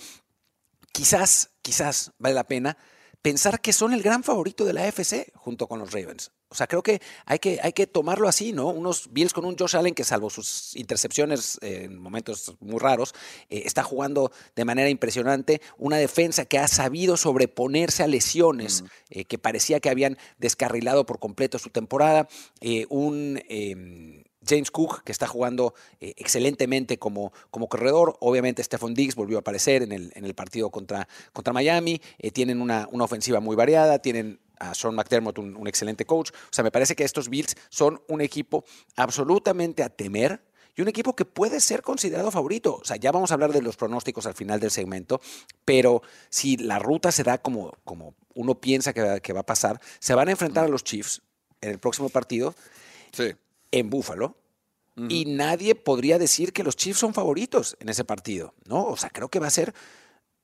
[0.93, 2.77] quizás, quizás vale la pena
[3.23, 6.33] pensar que son el gran favorito de la AFC junto con los Ravens.
[6.49, 8.69] O sea, creo que hay que, hay que tomarlo así, ¿no?
[8.69, 13.15] Unos Bills con un Josh Allen que salvo sus intercepciones en momentos muy raros,
[13.49, 15.61] eh, está jugando de manera impresionante.
[15.79, 21.21] Una defensa que ha sabido sobreponerse a lesiones eh, que parecía que habían descarrilado por
[21.21, 22.27] completo su temporada.
[22.61, 28.17] Eh, un em, James Cook, que está jugando eh, excelentemente como, como corredor.
[28.21, 32.01] Obviamente, Stephon Diggs volvió a aparecer en el, en el partido contra, contra Miami.
[32.19, 36.31] Eh, tienen una, una, ofensiva muy variada, tienen a Sean McDermott, un, excelente coach.
[36.33, 38.65] O sea, me parece que estos Bills son un equipo
[38.97, 40.43] absolutamente a temer.
[40.77, 42.77] Y un equipo que puede ser considerado favorito.
[42.81, 45.21] O sea, ya vamos a hablar de los pronósticos al final del segmento,
[45.65, 49.81] pero si la ruta se da como, como uno piensa que, que va a pasar,
[49.99, 51.23] se van a enfrentar a los Chiefs
[51.61, 52.55] en el próximo partido.
[53.11, 53.35] Sí
[53.71, 54.37] en Búfalo.
[54.97, 55.13] Uh -huh.
[55.13, 58.87] Y nadie podría decir que los Chiefs son favoritos en ese partido, ¿no?
[58.87, 59.75] O sea, creo que va a ser.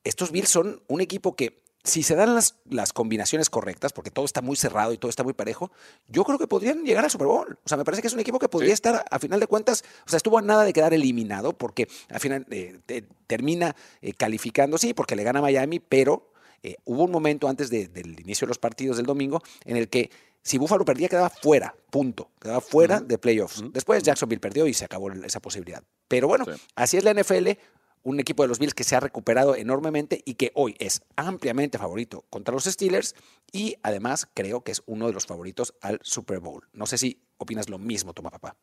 [0.04, 4.24] Estos Bills son un equipo que, si se dan las, las, combinaciones correctas, porque todo
[4.24, 5.72] está muy cerrado y todo está muy parejo,
[6.08, 7.58] yo creo que podrían llegar al Super Bowl.
[7.64, 8.74] O sea, me parece que es un equipo que podría sí.
[8.74, 12.20] estar, a final de cuentas, o sea, estuvo a nada de quedar eliminado, porque al
[12.20, 16.30] final eh, te, termina eh, calificando, sí, porque le gana Miami, pero
[16.62, 19.88] eh, hubo un momento antes de, del inicio de los partidos del domingo en el
[19.88, 20.10] que
[20.46, 22.30] si Buffalo perdía, quedaba fuera, punto.
[22.40, 23.06] Quedaba fuera uh -huh.
[23.06, 23.58] de playoffs.
[23.58, 23.72] Uh -huh.
[23.72, 25.82] Después Jacksonville perdió y se acabó esa posibilidad.
[26.06, 26.52] Pero bueno, sí.
[26.76, 27.58] así es la NFL.
[28.04, 31.78] Un equipo de los Bills que se ha recuperado enormemente y que hoy es ampliamente
[31.78, 33.16] favorito contra los Steelers
[33.50, 36.62] y además creo que es uno de los favoritos al Super Bowl.
[36.72, 38.54] No sé si opinas lo mismo, Toma Papá.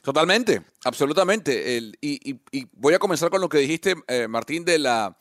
[0.00, 1.76] Totalmente, absolutamente.
[1.76, 5.18] El, y, y, y, voy a comenzar con lo que dijiste, eh, Martín, de la,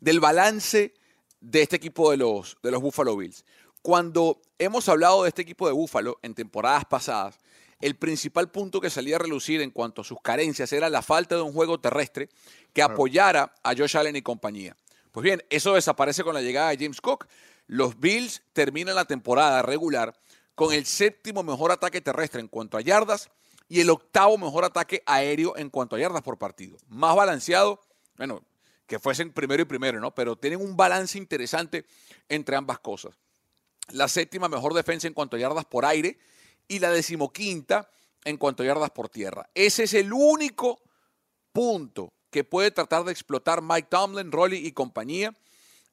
[0.00, 0.94] del balance
[1.42, 3.44] de este equipo de los, de los Buffalo Bills.
[3.82, 7.40] Cuando hemos hablado de este equipo de Búfalo en temporadas pasadas,
[7.80, 11.34] el principal punto que salía a relucir en cuanto a sus carencias era la falta
[11.34, 12.28] de un juego terrestre
[12.72, 14.76] que apoyara a Josh Allen y compañía.
[15.10, 17.26] Pues bien, eso desaparece con la llegada de James Cook.
[17.66, 20.14] Los Bills terminan la temporada regular
[20.54, 23.30] con el séptimo mejor ataque terrestre en cuanto a yardas
[23.68, 26.78] y el octavo mejor ataque aéreo en cuanto a yardas por partido.
[26.86, 27.80] Más balanceado,
[28.16, 28.44] bueno,
[28.86, 30.14] que fuesen primero y primero, ¿no?
[30.14, 31.84] Pero tienen un balance interesante
[32.28, 33.18] entre ambas cosas
[33.90, 36.18] la séptima mejor defensa en cuanto a yardas por aire
[36.68, 37.88] y la decimoquinta
[38.24, 39.48] en cuanto a yardas por tierra.
[39.54, 40.80] Ese es el único
[41.52, 45.34] punto que puede tratar de explotar Mike Tomlin, Rolly y compañía.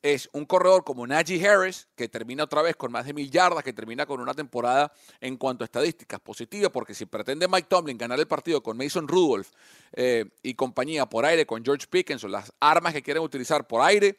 [0.02, 3.66] Es un corredor como Najee Harris, que termina otra vez con más de mil yardas,
[3.66, 7.98] que termina con una temporada en cuanto a estadísticas positiva, porque si pretende Mike Tomlin
[7.98, 9.50] ganar el partido con Mason Rudolph
[9.92, 13.82] eh, y compañía por aire, con George Pickens, o las armas que quieren utilizar por
[13.82, 14.18] aire,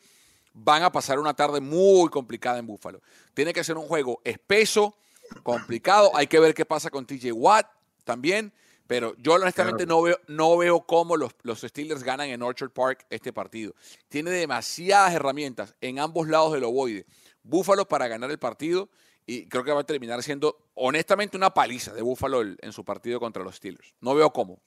[0.52, 3.00] van a pasar una tarde muy complicada en Búfalo.
[3.34, 4.96] Tiene que ser un juego espeso,
[5.42, 6.10] complicado.
[6.14, 7.66] Hay que ver qué pasa con TJ Watt
[8.04, 8.52] también.
[8.86, 9.98] Pero yo honestamente claro.
[9.98, 13.72] no, veo, no veo cómo los, los, Steelers ganan en Orchard Park este partido.
[14.08, 17.06] Tiene demasiadas herramientas en ambos lados del ovoide.
[17.44, 18.88] Búfalo para ganar el partido
[19.26, 23.20] y creo que va a terminar siendo honestamente una paliza de Búfalo en su partido
[23.20, 23.94] contra los Steelers.
[24.00, 24.60] No veo cómo.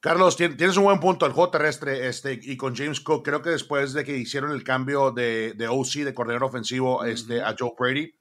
[0.00, 1.26] Carlos, tienes un buen punto.
[1.26, 4.62] El juego terrestre este, y con James Cook, creo que después de que hicieron el
[4.62, 7.52] cambio de, de OC, de corredor ofensivo, este, uh -huh.
[7.52, 8.14] a Joe Brady,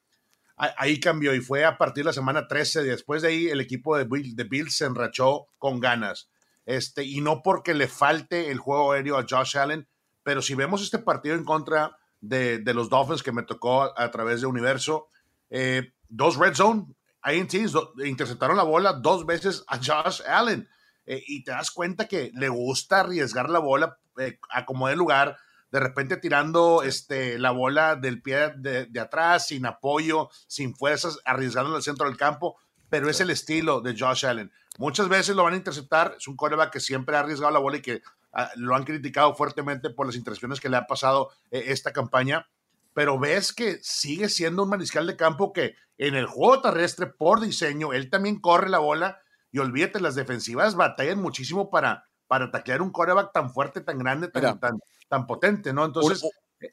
[0.56, 2.84] ahí cambió y fue a partir de la semana 13.
[2.84, 6.30] Después de ahí, el equipo de, Bill, de Bills se enrachó con ganas.
[6.66, 9.88] Este, y no porque le falte el juego aéreo a Josh Allen,
[10.24, 13.94] pero si vemos este partido en contra de, de los Dolphins que me tocó a,
[13.96, 15.10] a través de Universo,
[15.52, 16.88] eh, dos red zone,
[17.24, 20.68] INTs, interceptaron la bola dos veces a Josh Allen
[21.08, 24.96] eh, y te das cuenta que le gusta arriesgar la bola eh, a como de
[24.96, 25.38] lugar,
[25.72, 31.20] de repente tirando este, la bola del pie de, de, atrás, sin apoyo, sin fuerzas,
[31.26, 32.58] arriesgando en el centro del campo,
[32.90, 34.52] pero es el estilo de Josh Allen.
[34.78, 37.78] Muchas veces lo van a interceptar, es un coreback que siempre ha arriesgado la bola
[37.78, 38.02] y que
[38.34, 42.48] uh, lo han criticado fuertemente por las intercepciones que le ha pasado eh, esta campaña,
[42.94, 47.42] pero ves que sigue siendo un mariscal de campo que en el juego terrestre, por
[47.42, 52.82] diseño, él también corre la bola y olvídate, las defensivas batallan muchísimo para, para taclear
[52.82, 55.86] un coreback tan fuerte, tan grande, tan, Mira, tan, tan, potente, ¿no?
[55.86, 56.24] Entonces.
[56.24, 56.70] Una,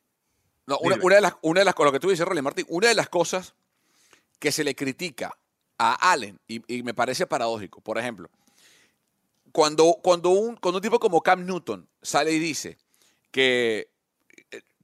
[0.67, 2.67] no, una, una, de las, una de las, con lo que tú dices, Rolly Martín,
[2.69, 3.55] una de las cosas
[4.39, 5.37] que se le critica
[5.79, 8.31] a Allen, y, y me parece paradójico, por ejemplo,
[9.53, 12.79] cuando, cuando, un, cuando un tipo como Cam Newton sale y dice
[13.31, 13.95] que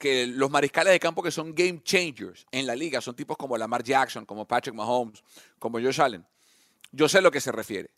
[0.00, 3.56] que los mariscales de campo que son game changers en la liga son tipos como
[3.56, 5.22] Lamar Jackson, como Patrick Mahomes,
[5.58, 6.26] como Josh Allen.
[6.92, 7.90] Yo sé a lo que se refiere.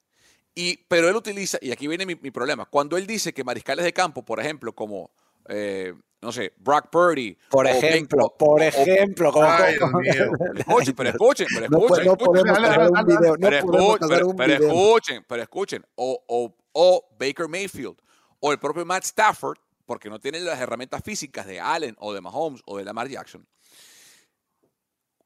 [0.55, 3.85] Y, pero él utiliza, y aquí viene mi, mi problema, cuando él dice que mariscales
[3.85, 5.11] de campo, por ejemplo, como,
[5.49, 7.37] eh, no sé, Brock Purdy.
[7.51, 9.31] Por ejemplo, por ejemplo.
[9.31, 9.75] O, como, ay,
[10.57, 12.05] escuchen, pero escuchen, pero escuchen.
[12.07, 15.87] No, escuchen, no pero, un video, no pero, escuchen, pero, pero escuchen, pero escuchen.
[15.97, 17.97] O, o, o Baker Mayfield,
[18.41, 22.21] o el propio Matt Stafford, porque no tienen las herramientas físicas de Allen o de
[22.21, 23.47] Mahomes o de Lamar Jackson.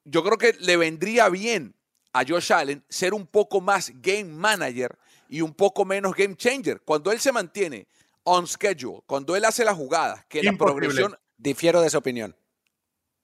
[0.05, 1.75] Yo creo que le vendría bien
[2.17, 4.99] a Josh Allen ser un poco más game manager
[5.29, 6.81] y un poco menos game changer.
[6.81, 7.89] Cuando él se mantiene
[8.25, 10.53] on schedule, cuando él hace las jugadas, que Imposible.
[10.53, 11.19] la progresión...
[11.37, 12.35] Difiero de esa opinión.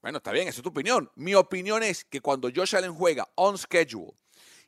[0.03, 1.11] Bueno, está bien, esa es tu opinión.
[1.15, 4.13] Mi opinión es que cuando Josh Allen juega on schedule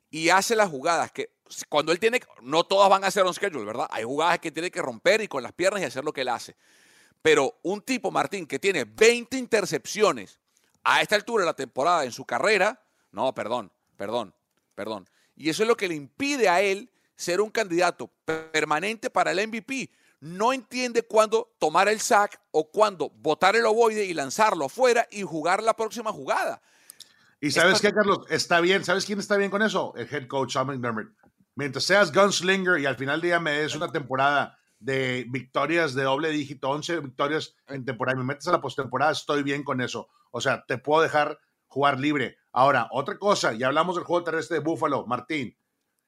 [0.08, 1.34] y hace las jugadas que
[1.68, 3.86] cuando él tiene, no todas van a ser on schedule, ¿verdad?
[3.90, 6.28] Hay jugadas que tiene que romper y con las piernas y hacer lo que él
[6.28, 6.56] hace.
[7.20, 10.38] Pero un tipo, Martín, que tiene 20 intercepciones
[10.82, 14.34] a esta altura de la temporada en su carrera, no, perdón, perdón,
[14.74, 15.08] perdón.
[15.36, 18.10] Y eso es lo que le impide a él ser un candidato
[18.52, 19.90] permanente para el MVP.
[20.20, 25.22] No entiende cuándo tomar el sack o cuándo botar el ovoide y lanzarlo afuera y
[25.22, 26.62] jugar la próxima jugada.
[27.40, 28.84] Y sabes qué, Carlos, está bien.
[28.84, 29.92] ¿Sabes quién está bien con eso?
[29.96, 31.08] El head coach Sean McDermott.
[31.56, 36.02] Mientras seas gunslinger y al final del día me des una temporada de victorias de
[36.02, 39.80] doble dígito, 11 victorias en temporada, y me metes a la postemporada, estoy bien con
[39.80, 40.08] eso.
[40.30, 42.38] O sea, te puedo dejar jugar libre.
[42.54, 45.58] Ahora, otra cosa, ya hablamos del juego terrestre de Buffalo, Martín.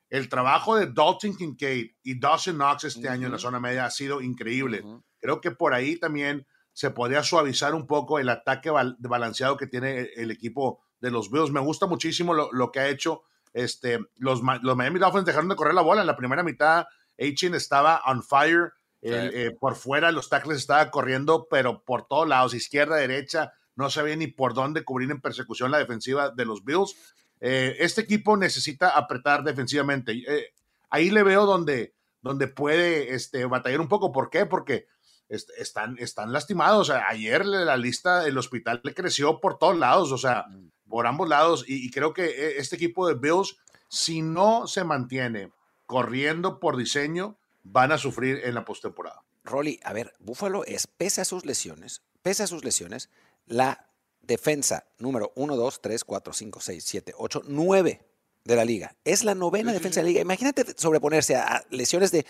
[0.08, 3.90] El trabajo de Dalton Kincaid y Dawson Knox este año en la zona media ha
[3.90, 4.84] sido increíble.
[5.18, 10.10] Creo que por ahí también se podría suavizar un poco el ataque balanceado que tiene
[10.14, 11.50] el, equipo de los Bills.
[11.50, 13.24] Me gusta muchísimo lo, que ha hecho.
[13.52, 16.02] Este, los, los Miami Dolphins dejaron de correr la bola.
[16.02, 16.86] En la primera mitad,
[17.18, 18.72] Achin estaba on fire.
[19.02, 24.16] Eh, por fuera, los tackles estaban corriendo, pero por todos lados, izquierda, derecha, no sabía
[24.16, 26.96] ni por dónde cubrir en persecución la defensiva de los Bills.
[27.40, 30.12] Eh, este equipo necesita apretar defensivamente.
[30.12, 30.54] Eh,
[30.90, 34.12] ahí le veo donde, donde puede este, batallar un poco.
[34.12, 34.46] ¿Por qué?
[34.46, 34.86] Porque
[35.28, 36.90] están, están lastimados.
[36.90, 40.70] ayer la lista del hospital le creció por todos lados, o sea, mm.
[40.88, 41.64] por ambos lados.
[41.66, 43.56] Y, creo que eh, este equipo de Bills,
[43.88, 45.52] si no se mantiene
[45.84, 49.22] corriendo por diseño, van a sufrir en la postemporada.
[49.44, 53.10] Rolly, a ver, Buffalo es, pese a sus lesiones, pese a sus lesiones,
[53.46, 53.88] la
[54.20, 58.00] defensa número 1, 2, 3, 4, 5, 6, 7, 8, 9
[58.44, 58.94] de la liga.
[59.04, 60.20] Es la novena defensa de la liga.
[60.20, 62.24] Imagínate sobreponerse a lesiones de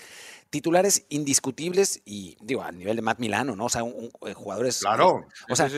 [0.51, 3.67] titulares indiscutibles y, digo, a nivel de Matt Milano, ¿no?
[3.67, 4.79] O sea, un, eh, jugadores.
[4.81, 5.27] Claro.
[5.49, 5.69] O sea,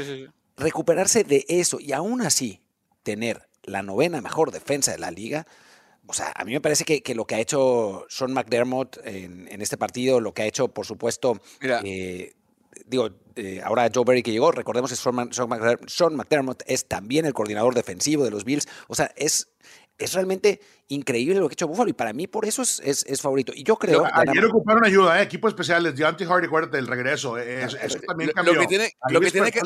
[0.56, 2.60] recuperarse de eso y aún así
[3.02, 5.46] tener la novena mejor defensa de la liga.
[6.06, 9.76] O sea, a mí me parece que, lo que ha hecho Sean McDermott en, este
[9.76, 12.32] partido, lo que ha hecho, por supuesto, eh,
[12.86, 17.74] digo, eh, ahora Joe Berry que llegó, recordemos que Sean, McDermott, es también el coordinador
[17.74, 18.68] defensivo de los Bills.
[18.88, 19.52] O sea, es,
[19.98, 23.20] es realmente increíble lo que ha hecho Buffalo y para mí por eso es, es,
[23.20, 23.52] favorito.
[23.54, 24.04] Y yo creo...
[24.12, 25.24] ayer ocuparon ayuda, ¿eh?
[25.24, 27.38] equipos especiales, Deontay Hardy, acuérdate del regreso.
[27.38, 28.54] Eh, eso, también cambió.
[28.54, 29.60] Lo que tiene, lo que, tiene que,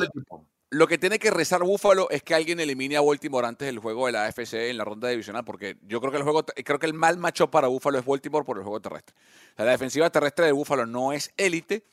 [0.73, 4.07] lo que tiene que rezar Buffalo es que alguien elimine a Baltimore antes del juego
[4.07, 6.87] de la AFC en la ronda divisional, porque yo creo que el juego, creo que
[6.87, 9.15] el mal macho para Buffalo es Baltimore por el juego terrestre.
[9.55, 11.83] la defensiva terrestre de Buffalo no es élite,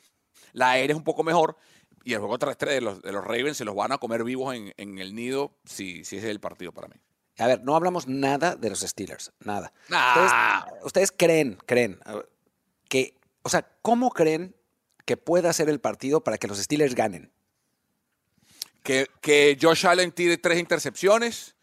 [0.53, 1.57] la aérea es un poco mejor,
[2.05, 4.55] y el juego terrestre de los, de los Ravens se los van a comer vivos
[4.55, 6.97] en, en el nido si, si ese es el partido para mí.
[7.41, 9.72] A ver, no hablamos nada de los Steelers, nada.
[10.84, 11.99] Ustedes, creen, creen
[12.88, 14.55] que, o sea, ¿cómo creen
[15.07, 17.32] que pueda ser el partido para que los Steelers ganen?
[18.82, 21.55] Que, que Josh Allen tire tres intercepciones,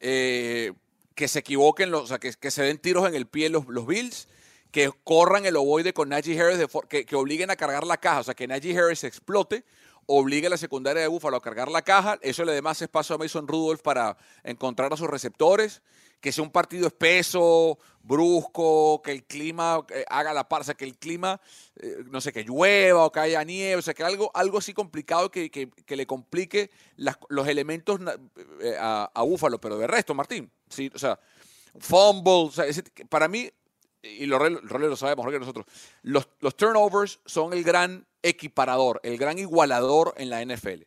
[0.00, 0.72] eh,
[1.14, 3.86] que se equivoquen, o sea, que, que, se den tiros en el pie los, los
[3.86, 4.28] Bills,
[4.72, 8.24] que corran el ovoide con Najee Harris, que, que, obliguen a cargar la caja, o
[8.24, 9.64] sea, que Najee Harris explote
[10.06, 13.14] obliga a la secundaria de Búfalo a cargar la caja, eso le dé más espacio
[13.14, 15.82] a Mason Rudolph para encontrar a sus receptores,
[16.20, 20.96] que sea un partido espeso, brusco, que el clima eh, haga la parza, que el
[20.96, 21.40] clima,
[21.76, 24.72] eh, no sé, que llueva o que haya nieve, o sea, que algo, algo así
[24.72, 28.00] complicado que, que, le complique los elementos
[28.60, 31.18] eh, a, a, Búfalo, pero de resto, Martín, sí, o sea,
[31.78, 32.50] fumble,
[33.08, 33.50] para mí,
[34.02, 35.66] y los roles lo sabemos mejor que nosotros,
[36.02, 40.82] los, los turnovers son el gran equiparador, el gran igualador en la NFL.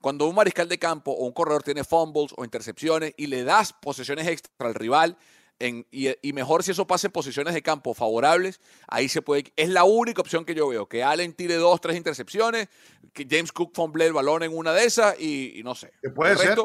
[0.00, 3.72] Cuando un mariscal de campo o un corredor tiene fumbles o intercepciones y le das
[3.72, 5.16] posesiones extra al rival,
[5.60, 9.52] y, mejor si eso pasa en posiciones de campo favorables, ahí se puede.
[9.56, 12.68] Es la única opción que yo veo: que Allen tire dos, tres intercepciones,
[13.12, 15.92] que James Cook fumble el balón en una de esas y, no sé.
[16.00, 16.56] Que puede ser.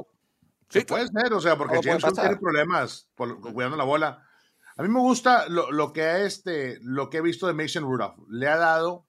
[0.70, 4.28] sí, puede ser, o sea, porque James Cook tiene problemas cuidando la bola.
[4.76, 8.18] A mí me gusta lo, lo, que este, lo que he visto de Mason Rudolph.
[8.30, 9.08] Le ha dado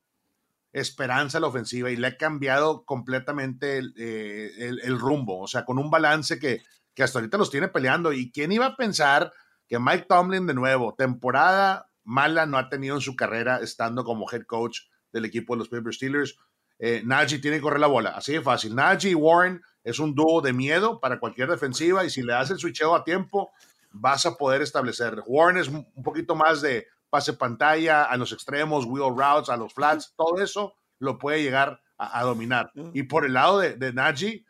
[0.74, 5.78] esperanza a la ofensiva y le ha cambiado completamente eh, el, rumbo, o sea, con
[5.78, 6.62] un balance que,
[6.94, 8.12] que, hasta ahorita los tiene peleando.
[8.12, 9.32] ¿Y quién iba a pensar
[9.68, 14.30] que Mike Tomlin de nuevo, temporada mala no ha tenido en su carrera estando como
[14.30, 14.80] head coach
[15.12, 16.36] del equipo de los Paper Steelers?
[16.80, 18.74] Eh, Najee tiene que correr la bola, así de fácil.
[18.74, 22.50] Najee y Warren es un dúo de miedo para cualquier defensiva y si le das
[22.50, 23.52] el switcheo a tiempo,
[23.94, 25.22] vas a poder establecer.
[25.26, 29.72] Warren es un poquito más de pase pantalla, a los extremos, wheel routes, a los
[29.72, 32.72] flats, todo eso lo puede llegar a, dominar.
[32.92, 34.44] Y por el lado de, de Najee,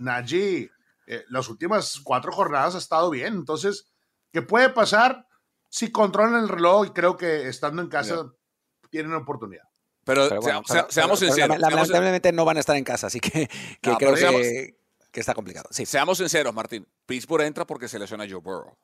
[0.00, 0.70] Najee,
[1.06, 3.34] eh, las últimas cuatro jornadas ha estado bien.
[3.34, 3.92] Entonces,
[4.32, 5.26] ¿qué puede pasar?
[5.68, 8.32] Si controlan el reloj y creo que estando en casa
[8.88, 9.64] tienen una oportunidad.
[10.04, 10.28] Pero,
[10.88, 11.58] seamos sinceros.
[11.58, 13.48] lamentablemente no van a estar en casa, así que,
[13.82, 14.76] creo que,
[15.20, 15.68] está complicado.
[15.70, 15.86] Sí.
[15.86, 16.86] Seamos sinceros, Martín.
[17.06, 18.76] Pittsburgh entra porque se lesiona Joe Burrow.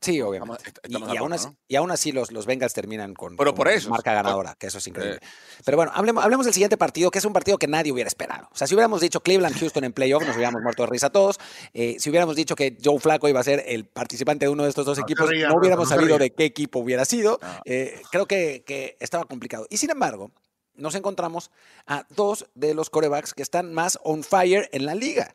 [0.00, 0.72] Sí, obviamente.
[0.86, 4.12] y, aún así, y, aún así, los, los Bengals terminan con, Pero por eso, marca
[4.12, 5.18] ganadora, que eso es increíble.
[5.64, 8.48] Pero bueno, hablemos, hablemos, del siguiente partido, que es un partido que nadie hubiera esperado.
[8.52, 11.40] O sea, si hubiéramos dicho Cleveland-Houston en playoff, nos hubiéramos muerto de risa todos.
[11.74, 14.68] Eh, si hubiéramos dicho que Joe Flaco iba a ser el participante de uno de
[14.68, 17.40] estos dos equipos, no hubiéramos sabido de qué equipo hubiera sido.
[17.64, 19.66] Eh, creo que, que estaba complicado.
[19.68, 20.30] Y sin embargo,
[20.76, 21.50] nos encontramos
[21.88, 25.34] a dos de los corebacks que están más on fire en la liga.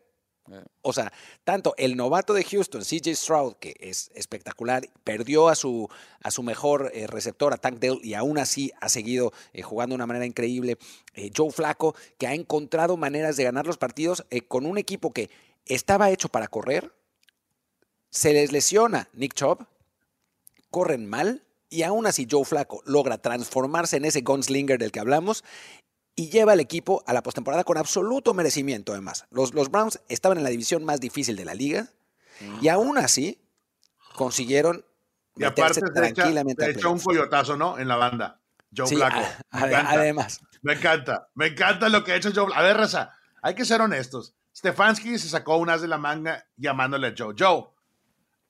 [0.81, 1.13] O sea,
[1.45, 5.89] tanto el novato de Houston, CJ Stroud, que es espectacular, perdió a su,
[6.21, 9.93] a su mejor eh, receptor, a Tank Dell, y aún así ha seguido eh, jugando
[9.93, 10.77] de una manera increíble.
[11.13, 15.29] Eh, Joe Flaco, que ha encontrado maneras de ganar los partidos con un equipo que
[15.65, 16.93] estaba hecho para correr.
[18.09, 19.65] Se les lesiona Nick Chubb,
[20.69, 25.43] corren mal, y aún así Joe Flaco logra transformarse en ese gunslinger del que hablamos
[26.16, 29.26] y lleva al equipo a la postemporada con absoluto merecimiento, además.
[29.32, 31.88] Los, los Browns estaban en la división más difícil de la liga
[32.61, 33.41] y aún así
[34.16, 34.86] consiguieron
[35.36, 36.70] y aparte tranquilamente.
[36.70, 37.80] Hecho, un coyotazo, ¿no?
[37.80, 38.39] En la banda.
[38.76, 38.99] Joe sí,
[39.51, 40.41] además.
[40.61, 41.30] Me encanta.
[41.36, 42.51] Me encanta lo que ha hecho Joe.
[42.55, 43.11] A ver, Raza,
[43.41, 44.36] hay que ser honestos.
[44.55, 47.36] Stefanski se sacó unas de la manga llamándole a Joe.
[47.38, 47.70] Joe,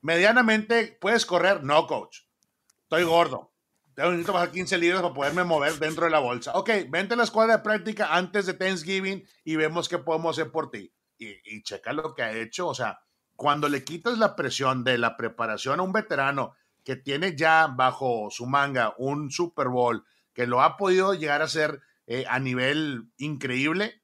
[0.02, 1.64] medianamente puedes correr.
[1.64, 2.20] No, coach.
[2.84, 3.53] Estoy gordo
[3.96, 6.52] necesito bajar 15 libras para poderme mover dentro de la bolsa.
[6.56, 10.52] Ok, vente a la escuadra de práctica antes de Thanksgiving y vemos qué podemos hacer
[10.52, 10.94] por ti.
[11.18, 12.68] Y, checa lo que ha hecho.
[12.68, 13.00] O sea,
[13.36, 18.30] cuando le quitas la presión de la preparación a un veterano que tiene ya bajo
[18.30, 23.12] su manga un Super Bowl, que lo ha podido llegar a ser eh, a nivel
[23.18, 24.02] increíble,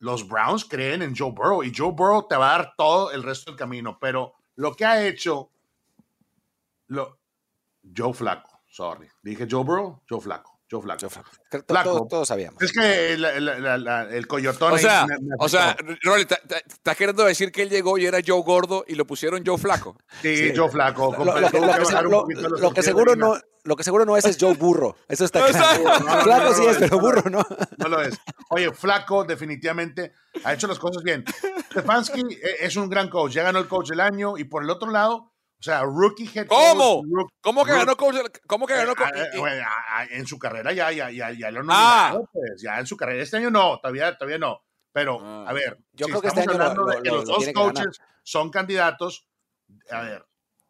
[0.00, 3.22] los Browns creen en Joe Burrow y Joe Burrow te va a dar todo el
[3.22, 3.98] resto del camino.
[4.00, 5.50] Pero lo que ha hecho
[6.86, 7.20] lo,
[7.96, 9.08] Joe Flaco Sorry.
[9.22, 10.58] Dije Joe Burrow, Joe Flaco.
[10.70, 11.08] Joe Flaco.
[11.66, 12.06] Flaco.
[12.08, 12.62] Todos, sabíamos.
[12.62, 14.74] Es que el, el, coyotón.
[14.74, 15.06] O sea,
[15.38, 16.26] o sea Rolly,
[16.66, 19.96] ¿estás queriendo decir que él llegó y era Joe Gordo y lo pusieron Joe Flaco?
[20.20, 21.16] Sí, Joe Flaco.
[21.24, 21.34] Lo,
[22.74, 23.38] que, seguro no.
[23.64, 24.96] Lo que seguro no es es Joe Burro.
[25.08, 26.22] Eso está claro.
[26.22, 27.42] flaco sí es, pero burro no.
[27.78, 28.18] No lo es.
[28.50, 30.12] Oye, Flaco definitivamente
[30.44, 31.24] ha hecho las cosas bien.
[31.70, 33.32] Stefanski eh, es un gran coach.
[33.32, 34.36] Ya ganó el coach del año.
[34.36, 37.02] Y por el otro lado, o sea, rookie head ¿Cómo?
[37.40, 39.62] ¿Cómo que ganó ¿Cómo que ganó eh,
[40.10, 42.20] en su carrera ya, ya, ya, ya lo ah.
[42.32, 43.22] pues, ya en su carrera.
[43.22, 44.62] Este año no, todavía, todavía no.
[44.92, 45.46] Pero, ah.
[45.48, 49.26] a ver, yo creo que este hablando de que los dos coaches son candidatos.
[49.90, 50.26] A ver,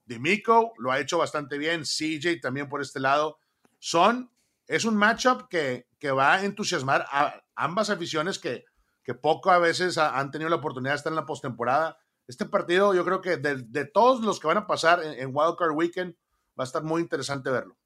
[0.06, 3.38] Demico lo ha hecho bastante bien, CJ también por este lado.
[3.78, 4.32] Son,
[4.66, 8.64] es un matchup que, que va a entusiasmar a ambas aficiones que,
[9.02, 12.94] que poco a veces han tenido la oportunidad de estar en la postemporada este partido,
[12.94, 16.14] yo creo que de, todos los que van a pasar en, Wildcard Weekend,
[16.58, 17.76] va a estar muy interesante verlo.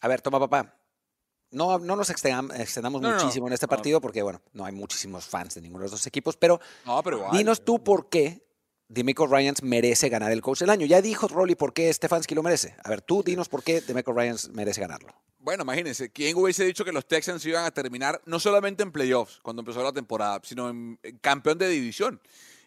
[0.00, 0.76] A ver, toma papá.
[1.52, 5.60] No, no nos extendamos muchísimo en este partido porque, bueno, no hay muchísimos fans de
[5.60, 6.60] ninguno de los dos equipos, pero,
[7.32, 8.46] dinos tú por qué
[8.88, 10.86] Demico Ryans merece ganar el coach del año.
[10.86, 12.74] Ya dijo Rolly por qué Stefanski lo merece.
[12.82, 15.14] A ver, tú dinos por qué Demico Ryans merece ganarlo.
[15.38, 19.38] Bueno, imagínense, ¿quién hubiese dicho que los Texans iban a terminar no solamente en playoffs
[19.42, 22.20] cuando empezó la temporada, sino en campeón de división?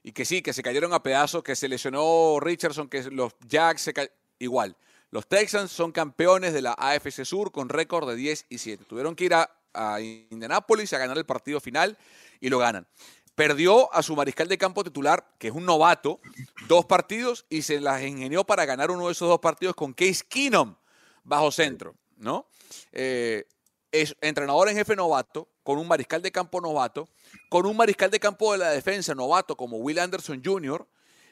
[0.03, 3.81] Y que sí, que se cayeron a pedazos, que se lesionó Richardson, que los Jacks
[3.81, 3.93] se
[4.39, 4.75] Igual,
[5.09, 8.83] los Texans son campeones de la AFC Sur con récord de 10 y 7.
[8.83, 11.97] Tuvieron que ir a, a Indianápolis a ganar el partido final
[12.41, 12.87] y lo ganan.
[13.35, 16.19] Perdió a su mariscal de campo titular, que es un novato,
[16.67, 20.23] dos partidos y se las ingenió para ganar uno de esos dos partidos con Case
[20.27, 20.75] Keenum
[21.23, 22.47] bajo centro, ¿no?
[22.91, 23.47] Eh,
[23.93, 27.07] es entrenador en jefe novato, con un mariscal de campo novato,
[27.47, 30.85] con un mariscal de campo de la defensa novato como Will Anderson Jr.,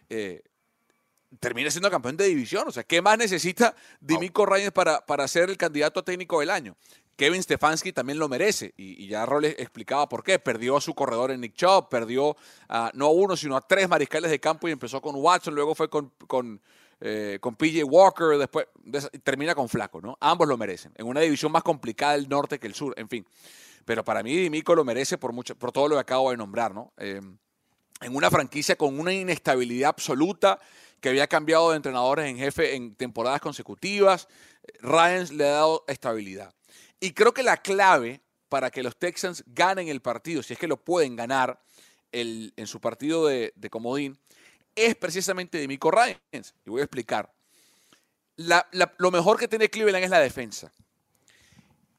[0.10, 0.44] eh,
[1.40, 2.68] termina siendo campeón de división.
[2.68, 6.78] O sea, ¿qué más necesita Dimico Reyes para, para ser el candidato técnico del año?
[7.16, 8.74] Kevin Stefanski también lo merece.
[8.78, 10.40] Y, ya Roles explicaba por qué.
[10.40, 12.36] Perdió a su corredor en Nick Chubb, perdió
[12.68, 15.76] a, no a uno, sino a tres mariscales de campo y empezó con Watson, luego
[15.76, 16.62] fue con, con,
[17.02, 18.68] eh, con PJ Walker, después
[19.24, 20.18] termina con Flaco, ¿no?
[20.22, 20.94] Ambos lo merecen.
[20.96, 23.26] En una división más complicada del norte que el sur, en fin.
[23.86, 26.74] Pero para mí Dimico lo merece por, mucho, por todo lo que acabo de nombrar,
[26.74, 26.94] ¿no?
[26.98, 27.20] Eh,
[28.02, 30.60] en una franquicia con una inestabilidad absoluta,
[31.02, 34.28] que había cambiado de entrenadores en jefe en temporadas consecutivas,
[34.82, 36.54] Ryan le ha dado estabilidad.
[37.00, 40.68] Y creo que la clave para que los Texans ganen el partido, si es que
[40.68, 41.60] lo pueden ganar
[42.12, 44.20] el, en su partido de, comodín,
[44.76, 46.54] es precisamente Dimico Ryans.
[46.66, 47.32] Y voy a explicar.
[48.38, 50.72] lo mejor que tiene Cleveland es la defensa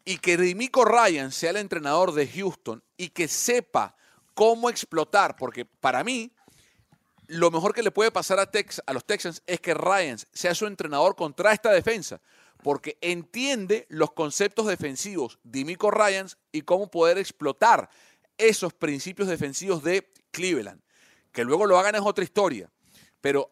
[0.04, 3.94] y que Dimico Ryan sea el entrenador de Houston y que sepa
[4.34, 6.32] cómo explotar, porque para mí
[7.28, 10.54] lo mejor que le puede pasar a, Tex, a los Texans es que Ryan sea
[10.54, 12.20] su entrenador contra esta defensa,
[12.62, 17.88] porque entiende los conceptos defensivos de Miko Ryans y cómo poder explotar
[18.38, 20.80] esos principios defensivos de Cleveland.
[21.32, 22.70] Que luego lo hagan es otra historia,
[23.20, 23.50] pero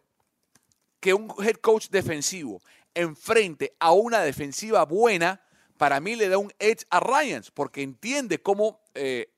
[1.00, 2.60] que un head coach defensivo
[2.94, 5.40] enfrente a una defensiva buena,
[5.78, 9.32] para mí le da un edge a Ryans, porque entiende cómo eh,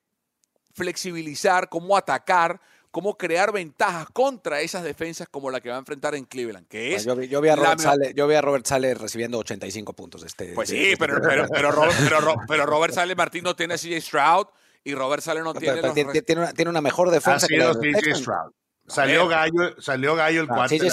[0.74, 6.14] flexibilizar, cómo atacar, cómo crear ventajas contra esas defensas como la que va a enfrentar
[6.14, 7.04] en Cleveland, que es...
[7.04, 10.24] Yo vi, yo vi a Robert Sale, yo vi a Robert Sale recibiendo 85 puntos.
[10.24, 13.54] Este, pues sí, de- pero, pero, pero, Robert, pero, Ro- pero Robert Sale Martín no
[13.56, 14.46] tiene a CJ Stroud
[14.84, 17.46] y Robert Sale no pero- tiene pero los tiene, una, tiene una mejor Ha defensa
[17.46, 18.14] que la sido de los CJ.
[18.16, 18.52] Stroud.
[18.84, 20.76] Salió gallo, salió gallo el cuate.
[20.78, 20.90] CJ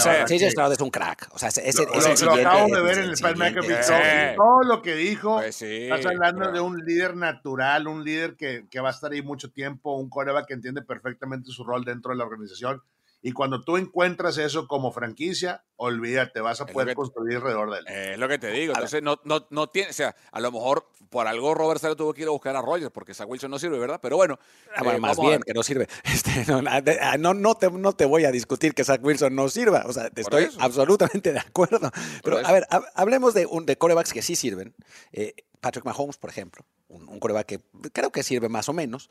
[0.51, 1.27] Stroud, que- es un crack.
[1.31, 2.45] O sea, ese, ese Lo, es el lo siguiente.
[2.45, 4.35] acabo de ver en el Pat.
[4.35, 5.37] Todo lo que dijo.
[5.37, 8.91] Pues sí, Estás hablando pero- de un líder natural, un líder que, que va a
[8.91, 12.81] estar ahí mucho tiempo, un coreback que entiende perfectamente su rol dentro de la organización.
[13.21, 17.79] Y cuando tú encuentras eso como franquicia, olvídate, vas a poder que- construir alrededor de
[17.79, 17.87] él.
[18.13, 18.73] Es lo que te digo.
[18.73, 19.89] Entonces, no, no, no tiene.
[19.89, 22.61] O sea, a lo mejor por algo Robert Sale tuvo que ir a buscar a
[22.61, 23.99] Rogers porque Zach Wilson no sirve, ¿verdad?
[24.01, 24.39] Pero bueno.
[24.73, 25.87] Ah, bueno, eh, más bien, que no sirve.
[26.05, 29.49] Este, no, ah, no, no, te, no te voy a discutir que Zach Wilson no
[29.49, 29.83] sirva.
[29.85, 30.57] O sea, te estoy eso.
[30.61, 31.91] absolutamente de acuerdo.
[32.23, 34.73] Pero, a ver, hab- hablemos de, un, de corebacks que sí sirven.
[35.11, 37.59] Eh, Patrick Mahomes, por ejemplo, un, un coreback que
[37.93, 39.09] creo que sirve más o menos.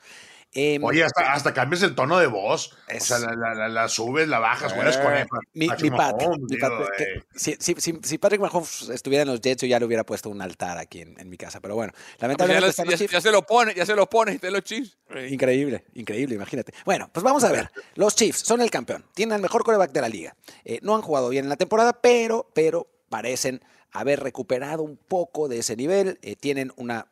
[0.53, 2.75] Em, Oye, hasta, hasta cambias el tono de voz.
[2.89, 5.27] Es- O sea, la, la- la- la subes, la bajas, juegas Eh, con él.
[5.53, 7.23] mi, mi Pat, Mahomes, mi digo, Pat, que- eh.
[7.35, 10.41] si, si- si- Patrick Mahomes estuviera en los Jets, yo ya le hubiera puesto un
[10.41, 11.61] altar aquí en, en mi casa.
[11.61, 13.13] Pero bueno, ya, lamentablemente lo- están los ya- Chiefs.
[13.13, 14.97] ya se lo pone, ya se lo pone y están los Chiefs.
[15.29, 16.73] Increíble, increíble, imagínate.
[16.87, 17.71] Bueno, pues vamos a ver.
[17.95, 20.35] Los Chiefs son el campeón, tienen el mejor coreback de la liga.
[20.65, 23.61] Eh, no han jugado bien en la temporada, pero, pero parecen
[23.93, 26.19] haber recuperado un poco de ese nivel.
[26.23, 27.07] Eh, tienen una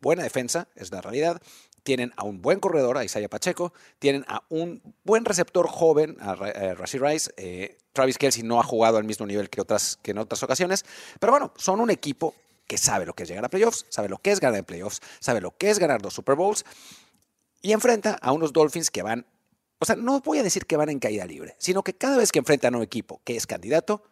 [0.00, 1.40] buena defensa, es la realidad.
[1.82, 3.72] Tienen a un buen corredor, a Isaiah Pacheco.
[3.98, 7.30] Tienen a un buen receptor joven, a eh, Rashee Rice.
[7.36, 10.84] Eh, Travis Kelsey no ha jugado al mismo nivel que, otras, que en otras ocasiones.
[11.18, 12.34] Pero bueno, son un equipo
[12.66, 15.00] que sabe lo que es llegar a playoffs, sabe lo que es ganar en playoffs,
[15.20, 16.64] sabe lo que es ganar dos Super Bowls
[17.62, 19.26] y enfrenta a unos Dolphins que van,
[19.78, 22.30] o sea, no voy a decir que van en caída libre, sino que cada vez
[22.30, 24.02] que enfrentan a un equipo que es candidato,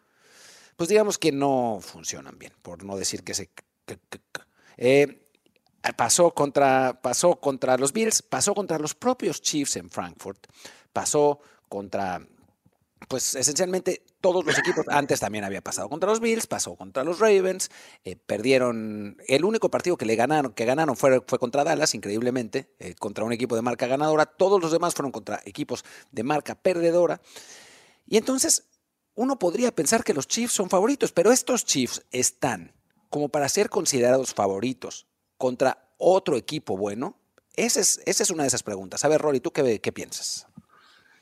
[0.75, 3.49] pues digamos que no funcionan bien, por no decir que se...
[4.77, 5.26] Eh,
[5.95, 10.47] pasó, contra, pasó contra los Bills, pasó contra los propios Chiefs en Frankfurt,
[10.93, 12.25] pasó contra,
[13.07, 17.19] pues esencialmente todos los equipos, antes también había pasado contra los Bills, pasó contra los
[17.19, 17.69] Ravens,
[18.03, 22.73] eh, perdieron, el único partido que le ganaron, que ganaron fue, fue contra Dallas, increíblemente,
[22.79, 26.55] eh, contra un equipo de marca ganadora, todos los demás fueron contra equipos de marca
[26.55, 27.21] perdedora.
[28.07, 28.67] Y entonces
[29.15, 32.73] uno podría pensar que los Chiefs son favoritos, pero estos Chiefs están
[33.09, 35.07] como para ser considerados favoritos
[35.37, 37.17] contra otro equipo bueno.
[37.55, 39.03] Esa es, esa es una de esas preguntas.
[39.03, 40.47] A ver, Rory, ¿tú qué, qué piensas?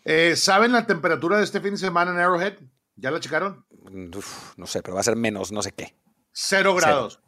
[0.03, 2.59] Eh, ¿Saben la temperatura de este fin de semana en Arrowhead?
[2.97, 3.65] ¿Ya la checaron?
[4.15, 5.95] Uf, no sé, pero va a ser menos no sé qué.
[6.31, 7.19] Cero grados.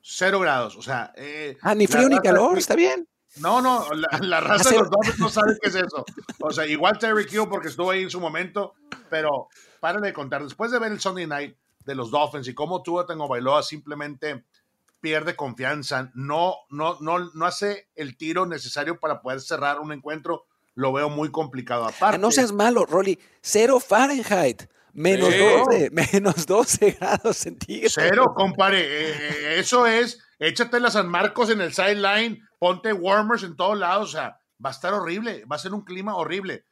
[0.00, 0.76] Cero grados.
[0.76, 1.12] O sea.
[1.16, 3.08] eh, Ah, ni frío ni calor, está bien.
[3.36, 6.04] No, no, la, la raza de los Dolphins no sabe qué es eso.
[6.40, 8.74] O sea, igual Terry Hill porque estuvo ahí en su momento,
[9.10, 9.48] pero
[9.80, 10.42] párale de contar.
[10.42, 14.44] Después de ver el Sunday Night de los Dolphins y cómo Tua Tango Bailoa simplemente
[15.02, 20.46] pierde confianza, no, no, no, no hace el tiro necesario para poder cerrar un encuentro,
[20.74, 21.84] lo veo muy complicado.
[21.84, 23.18] Aparte, no seas malo, Rolly.
[23.42, 24.62] Cero Fahrenheit.
[24.94, 25.38] Menos Sí.
[25.38, 27.92] 12, menos 12 grados centígrados.
[27.94, 28.80] Cero, compare.
[28.80, 33.76] eh, eh, eso es, échate la San Marcos en el sideline, ponte warmers en todos
[33.78, 34.10] lados.
[34.10, 36.64] O sea, va a estar horrible, va a ser un clima horrible.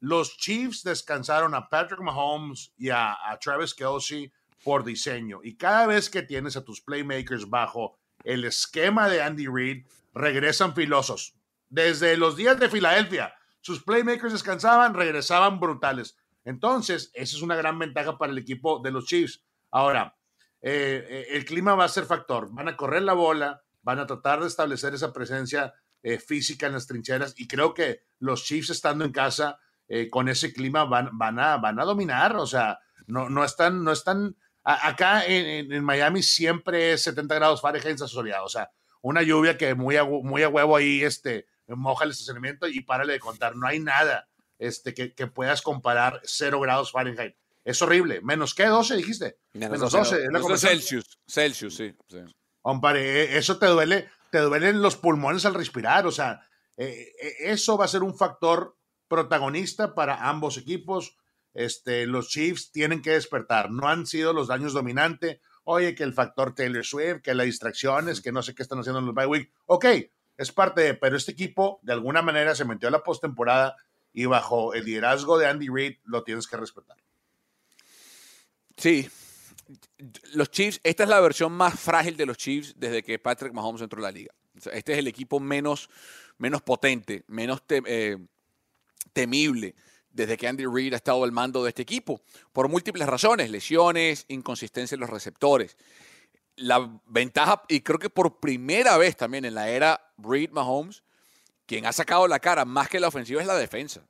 [0.00, 4.30] Los Chiefs descansaron a Patrick Mahomes y a, a Travis Kelsey
[4.64, 5.40] por diseño.
[5.42, 10.74] Y cada vez que tienes a tus playmakers bajo el esquema de Andy Reid, regresan
[10.74, 11.34] filosos.
[11.68, 16.16] Desde los días de Filadelfia, sus playmakers descansaban, regresaban brutales.
[16.44, 19.42] Entonces, esa es una gran ventaja para el equipo de los Chiefs.
[19.70, 20.16] Ahora,
[20.60, 22.48] eh, eh, el clima va a ser factor.
[22.52, 26.74] Van a correr la bola, van a tratar de establecer esa presencia eh, física en
[26.74, 29.58] las trincheras y creo que los Chiefs estando en casa
[30.10, 32.36] con ese clima van, van, a, van a dominar.
[32.36, 34.36] O sea, no, no están, no están.
[34.64, 38.46] A- acá en, Miami siempre es 70 grados Fahrenheit soleado.
[38.46, 38.70] O sea,
[39.02, 43.12] una lluvia que muy a, muy a huevo ahí este, moja el estacionamiento y párale
[43.12, 43.54] de contar.
[43.56, 47.36] No hay nada este, que, que puedas comparar 0 grados Fahrenheit.
[47.64, 48.20] Es horrible.
[48.20, 48.66] ¿Menos qué?
[48.66, 49.38] ¿12 dijiste?
[49.52, 49.98] Menos Menos 12.
[49.98, 50.24] 12.
[50.24, 50.58] es la.
[50.58, 51.18] Celsius.
[51.26, 51.94] Celsius, sí.
[52.08, 52.18] sí.
[52.62, 56.46] Hombre, eh, eso te duele, te duelen los pulmones al respirar, o sea,
[56.76, 58.76] eh, eh, eso va a ser un factor
[59.08, 61.16] protagonista para ambos equipos.
[61.54, 65.38] Este, los Chiefs tienen que despertar, no han sido los daños dominantes.
[65.64, 68.98] Oye, que el factor Taylor Swift, que las distracciones, que no sé qué están haciendo
[68.98, 69.50] en los bye week.
[69.66, 69.86] Ok,
[70.36, 73.76] es parte de, pero este equipo de alguna manera se metió a la postemporada
[74.12, 76.96] y bajo el liderazgo de Andy Reid lo tienes que respetar.
[78.76, 79.08] Sí.
[80.34, 83.80] Los Chiefs, esta es la versión más frágil de los Chiefs desde que Patrick Mahomes
[83.80, 84.34] entró a la liga.
[84.72, 85.88] Este es el equipo menos,
[86.36, 88.18] menos potente, menos te- eh,
[89.12, 89.74] temible
[90.14, 94.24] desde que Andy Reid ha estado al mando de este equipo, por múltiples razones, lesiones,
[94.28, 95.76] inconsistencia en los receptores.
[96.56, 101.02] La ventaja, y creo que por primera vez también en la era Reid Mahomes,
[101.66, 104.06] quien ha sacado la cara más que la ofensiva es la defensa.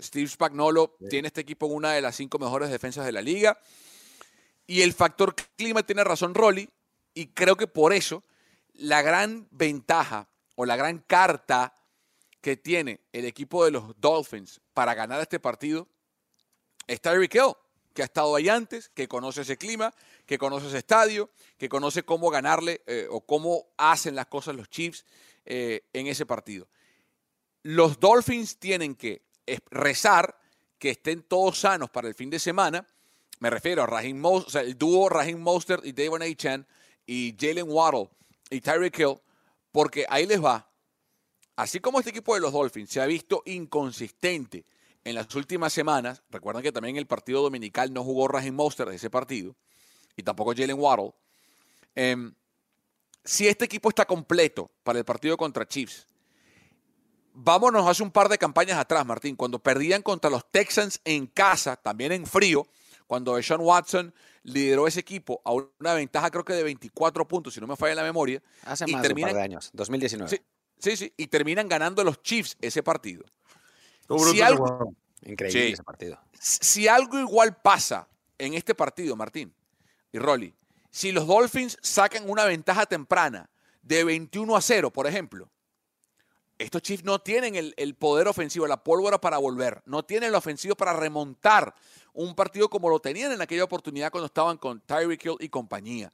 [0.00, 3.58] Steve Spagnolo tiene este equipo en una de las cinco mejores defensas de la liga.
[4.66, 6.68] Y el factor clima tiene razón Rolly,
[7.14, 8.24] y creo que por eso
[8.72, 11.74] la gran ventaja o la gran carta
[12.42, 15.88] que tiene el equipo de los Dolphins para ganar este partido
[16.88, 17.54] es Tyreek Hill,
[17.94, 19.94] que ha estado ahí antes, que conoce ese clima,
[20.26, 24.68] que conoce ese estadio, que conoce cómo ganarle eh, o cómo hacen las cosas los
[24.68, 25.06] Chiefs
[25.44, 26.66] eh, en ese partido.
[27.62, 29.22] Los Dolphins tienen que
[29.70, 30.36] rezar
[30.78, 32.84] que estén todos sanos para el fin de semana.
[33.38, 36.26] Me refiero a o sea, el dúo Raheem Mostert y Davon A.
[37.06, 38.10] y Jalen Waddle
[38.50, 39.20] y Tyreek Hill,
[39.70, 40.71] porque ahí les va.
[41.56, 44.64] Así como este equipo de los Dolphins se ha visto inconsistente
[45.04, 48.96] en las últimas semanas, recuerden que también el partido dominical no jugó Raheem Mostert de
[48.96, 49.54] ese partido,
[50.16, 51.12] y tampoco Jalen Waddle.
[51.94, 52.34] Em,
[53.24, 56.06] si este equipo está completo para el partido contra Chiefs,
[57.34, 61.76] vámonos hace un par de campañas atrás, Martín, cuando perdían contra los Texans en casa,
[61.76, 62.66] también en frío,
[63.06, 67.60] cuando Sean Watson lideró ese equipo a una ventaja creo que de 24 puntos, si
[67.60, 68.42] no me falla la memoria.
[68.64, 70.30] Hace más de un par de años, 2019.
[70.30, 70.42] Sí,
[70.82, 73.24] sí, y terminan ganando los Chiefs ese partido.
[75.24, 76.18] Increíble ese partido.
[76.38, 78.08] Si algo igual pasa
[78.38, 79.54] en este partido, Martín
[80.10, 80.54] y Rolly,
[80.90, 83.48] si los Dolphins sacan una ventaja temprana
[83.82, 85.48] de 21 a 0, por ejemplo,
[86.58, 90.74] estos Chiefs no tienen el, poder ofensivo, la pólvora para volver, no tienen el ofensivo
[90.74, 91.74] para remontar
[92.12, 96.12] un partido como lo tenían en aquella oportunidad cuando estaban con Tyreek Hill y compañía.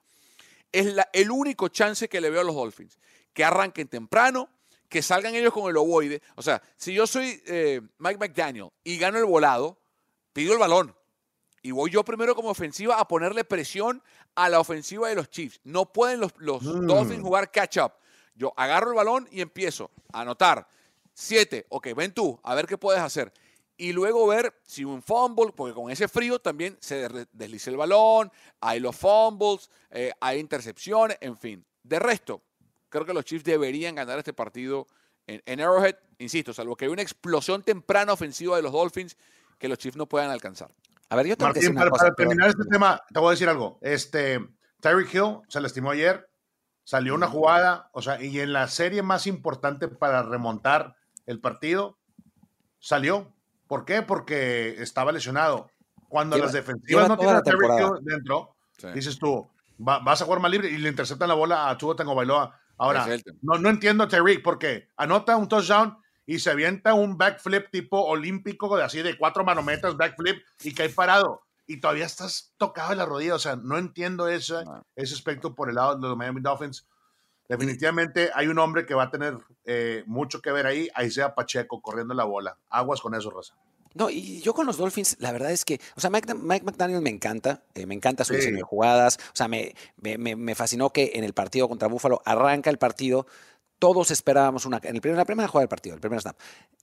[0.71, 2.99] Es el único chance que le veo a los Dolphins,
[3.33, 4.49] que arranquen temprano,
[4.89, 6.23] que salgan ellos con el ovoide.
[6.35, 9.79] O sea, si yo soy eh, Mike McDaniel y gano el volado,
[10.33, 10.95] pido el balón.
[11.63, 14.03] Y voy yo primero como ofensiva a ponerle presión
[14.35, 15.61] a la ofensiva de los Chiefs.
[15.65, 16.87] No pueden los, los mm.
[16.87, 17.93] Dolphins jugar catch up.
[18.35, 20.69] Yo agarro el balón y empiezo a anotar.
[21.13, 23.33] Siete, ok, ven tú, a ver qué puedes hacer.
[23.77, 28.31] Y luego ver si un fumble, porque con ese frío también se desliza el balón,
[28.61, 31.65] hay los fumbles, eh, hay intercepciones, en fin.
[31.83, 32.43] De resto,
[32.89, 34.87] creo que los Chiefs deberían ganar este partido
[35.29, 39.17] en, Arrowhead, insisto, salvo que hay una explosión temprana ofensiva de los Dolphins
[39.59, 40.71] que los Chiefs no puedan alcanzar.
[41.11, 43.49] A ver, yo tengo que decir una para, terminar este tema, te voy a decir
[43.49, 43.79] algo.
[43.83, 44.41] Este,
[44.81, 46.31] Tyreek Hill se lastimó ayer,
[46.85, 51.99] salió una jugada, o sea, y en la serie más importante para remontar el partido,
[52.79, 53.35] salió.
[53.67, 54.01] ¿Por qué?
[54.01, 55.71] Porque estaba lesionado.
[56.09, 58.57] Cuando las defensivas no tienen a Tyreek Hill dentro,
[58.95, 62.15] dices tú, vas a jugar más libre y le interceptan la bola a Tua Tango
[62.15, 62.59] Bailoa.
[62.79, 63.07] Ahora,
[63.43, 68.01] no, no entiendo a Tyreek porque anota un touchdown y se avienta un backflip tipo
[68.03, 72.99] olímpico de así de cuatro manometras, backflip y cae parado y todavía estás tocado en
[72.99, 73.35] la rodilla.
[73.35, 74.57] O sea, no entiendo ese,
[74.97, 76.87] ese aspecto por el lado de los Miami Dolphins.
[77.49, 81.35] Definitivamente hay un hombre que va a tener eh, mucho que ver ahí, ahí sea
[81.35, 82.59] Pacheco corriendo la bola.
[82.69, 83.55] Aguas con eso, Rosa.
[83.95, 87.11] No, y yo con los Dolphins, la verdad es que, o sea, Mike, McDaniel me
[87.11, 91.13] encanta, eh, me encanta su diseño de jugadas, o sea, me, me, me, fascinó que
[91.15, 93.27] en el partido contra Buffalo arranca el partido,
[93.79, 96.37] todos esperábamos una, en, el primer, la primera jugada del partido, el primer snap,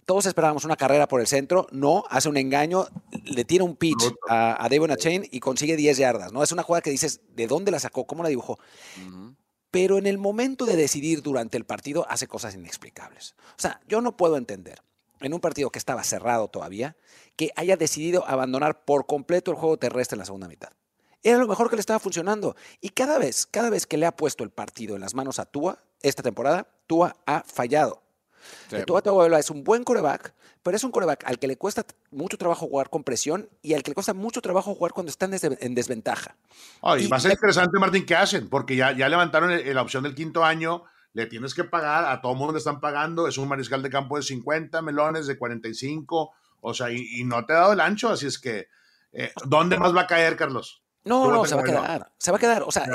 [0.05, 2.87] todos esperábamos una carrera por el centro, no, hace un engaño,
[3.23, 6.43] le tira un pitch a, a Devon Chain y consigue 10 yardas, ¿no?
[6.43, 8.05] Es una jugada que dices, ¿de dónde la sacó?
[8.05, 8.59] ¿Cómo la dibujó?
[9.71, 13.35] Pero en el momento de decidir durante el partido hace cosas inexplicables.
[13.57, 14.81] O sea, yo no puedo entender,
[15.21, 16.95] en un partido que estaba cerrado todavía,
[17.35, 20.69] que haya decidido abandonar por completo el juego terrestre en la segunda mitad.
[21.23, 22.55] Era lo mejor que le estaba funcionando.
[22.81, 25.45] Y cada vez, cada vez que le ha puesto el partido en las manos a
[25.45, 28.03] Tua, esta temporada, Tua ha fallado.
[28.69, 28.77] Sí.
[28.85, 32.37] Tua Tagovailoa es un buen coreback, pero es un coreback al que le cuesta mucho
[32.37, 35.73] trabajo jugar con presión y al que le cuesta mucho trabajo jugar cuando están en
[35.73, 36.35] desventaja.
[36.99, 40.13] y, va a ser interesante, Martín, qué hacen, porque ya, ya levantaron la opción del
[40.13, 40.83] quinto año,
[41.15, 44.17] le tienes que pagar, a todo mundo le están pagando, es un mariscal de campo
[44.17, 48.27] de 50 melones, de 45, o sea, y, no te ha dado el ancho, así
[48.27, 48.67] es que,
[49.13, 50.83] eh, ¿dónde más va a caer, Carlos?
[51.05, 52.11] No, no, se va a quedar.
[52.17, 52.63] Se va a quedar.
[52.63, 52.85] O sea,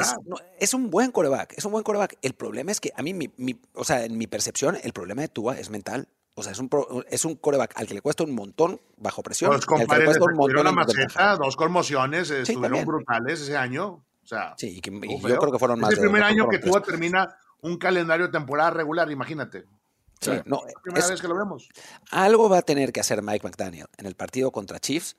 [0.58, 1.54] es, un buen coreback.
[1.56, 2.18] Es un buen coreback.
[2.20, 5.28] El problema es que a mí, mi, o sea, en mi percepción, el problema de
[5.28, 6.08] Tua es mental.
[6.34, 6.68] O sea, es un,
[7.08, 9.52] es un coreback al que le cuesta un montón bajo presión.
[9.52, 14.04] Los un montón la maceta, dos conmociones, estuvieron brutales ese año.
[14.22, 15.92] O sea, sí, y, que, yo creo que fueron más.
[15.92, 17.32] Es el primer año que Tua termina
[17.62, 19.64] un calendario de temporada regular, imagínate.
[20.20, 21.68] Sí, no, es la primera vez que lo vemos.
[22.10, 25.16] Algo va a tener que hacer Mike McDaniel en el partido contra Chiefs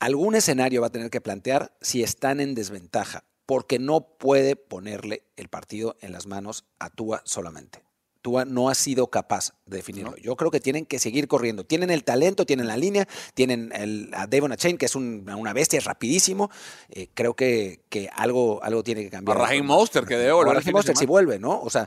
[0.00, 5.26] algún escenario va a tener que plantear si están en desventaja, porque no puede ponerle
[5.36, 7.85] el partido en las manos a Tua solamente.
[8.26, 10.16] Tua no ha sido capaz de definirlo.
[10.16, 11.62] Yo creo que tienen que seguir corriendo.
[11.62, 15.78] Tienen el talento, tienen la línea, tienen el, a Devon Chain, que es una bestia,
[15.78, 16.50] es rapidísimo.
[16.88, 19.36] Eh, creo que, que algo, algo tiene que cambiar.
[19.36, 20.56] A Raheem Monster, que debe volver.
[20.56, 21.60] Raheem Monster si vuelve, ¿no?
[21.60, 21.86] O sea,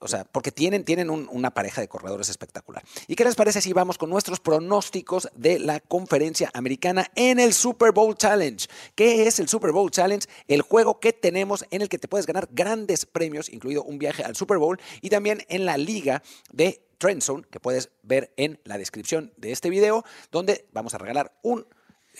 [0.00, 2.82] O sea porque tienen, tienen una pareja de corredores espectacular.
[3.06, 7.52] ¿Y qué les parece si vamos con nuestros pronósticos de la conferencia americana en el
[7.52, 8.66] Super Bowl Challenge?
[8.96, 10.26] ¿Qué es el Super Bowl Challenge?
[10.48, 14.24] El juego que tenemos en el que te puedes ganar grandes premios, incluido un viaje
[14.24, 18.78] al Super Bowl y también en la liga de Trendzone, que puedes ver en la
[18.78, 21.66] descripción de este video, donde vamos a regalar un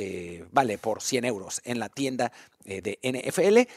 [0.01, 2.31] eh, vale por 100 euros en la tienda
[2.65, 3.69] eh, de NFL.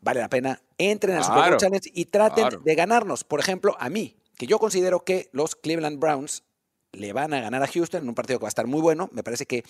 [0.00, 3.22] Vale la pena, entren al Super Bowl Challenge y traten de ganarnos.
[3.22, 6.42] Por ejemplo, a mí, que yo considero que los Cleveland Browns
[6.90, 9.08] le van a ganar a Houston en un partido que va a estar muy bueno.
[9.12, 9.64] Me parece que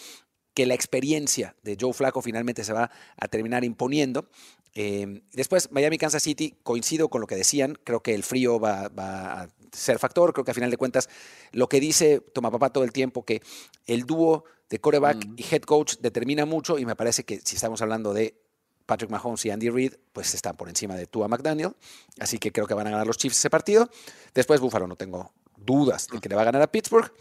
[0.54, 4.28] que la experiencia de Joe Flaco finalmente se va a terminar imponiendo.
[4.74, 9.48] Eh, después, Miami-Kansas City, coincido con lo que decían, creo que el frío va, a
[9.72, 11.08] ser factor, creo que a final de cuentas
[11.52, 13.42] lo que dice Toma Papá todo el tiempo, que
[13.86, 17.82] el dúo de coreback y head coach determina mucho y me parece que si estamos
[17.82, 18.38] hablando de
[18.86, 21.74] Patrick Mahomes y Andy Reid, pues están por encima de Tua McDaniel,
[22.18, 23.90] así que creo que van a ganar los Chiefs ese partido.
[24.34, 27.12] Después Buffalo, no tengo dudas de que le va a ganar a Pittsburgh.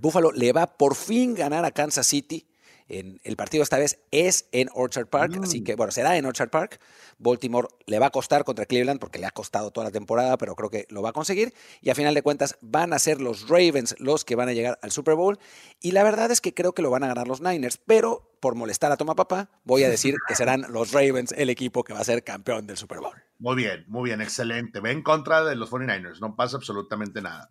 [0.00, 2.46] Buffalo le va por fin ganar a Kansas City.
[2.88, 6.50] En, el partido esta vez es en Orchard Park, así que bueno, será en Orchard
[6.50, 6.80] Park.
[7.18, 10.54] Baltimore le va a costar contra Cleveland porque le ha costado toda la temporada, pero
[10.54, 11.52] creo que lo va a conseguir.
[11.80, 14.78] Y a final de cuentas van a ser los Ravens los que van a llegar
[14.82, 15.38] al Super Bowl.
[15.80, 18.54] Y la verdad es que creo que lo van a ganar los Niners, pero por
[18.54, 22.00] molestar a Toma Papá, voy a decir que serán los Ravens el equipo que va
[22.00, 23.16] a ser campeón del Super Bowl.
[23.38, 24.78] Muy bien, muy bien, excelente.
[24.80, 27.50] Ve en contra de los 49ers, no pasa absolutamente nada.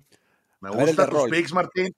[0.61, 1.93] Me gusta tus picks, Martín.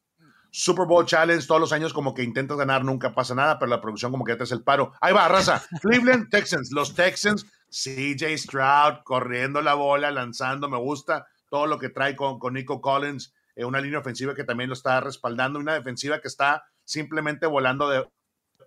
[0.57, 3.79] Super Bowl Challenge todos los años como que intentas ganar, nunca pasa nada, pero la
[3.79, 4.91] producción como que ya te hace el paro.
[5.01, 5.63] Ahí va, raza.
[5.83, 11.89] Cleveland Texans, los Texans, CJ Stroud corriendo la bola, lanzando, me gusta todo lo que
[11.89, 15.75] trae con, con Nico Collins, eh, una línea ofensiva que también lo está respaldando, una
[15.75, 18.07] defensiva que está simplemente volando de,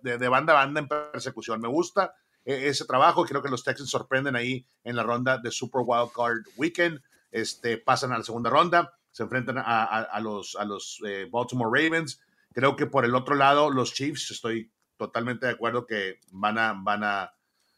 [0.01, 1.59] de, banda a banda en persecución.
[1.59, 2.15] Me gusta
[2.45, 6.11] eh, ese trabajo creo que los Texans sorprenden ahí en la ronda de Super Wild
[6.15, 11.27] Card Weekend, este, pasan a la segunda ronda se enfrentan a, los, a los eh,
[11.29, 12.21] Baltimore Ravens.
[12.53, 16.73] Creo que por el otro lado, los Chiefs, estoy totalmente de acuerdo que van a,
[16.73, 17.33] van a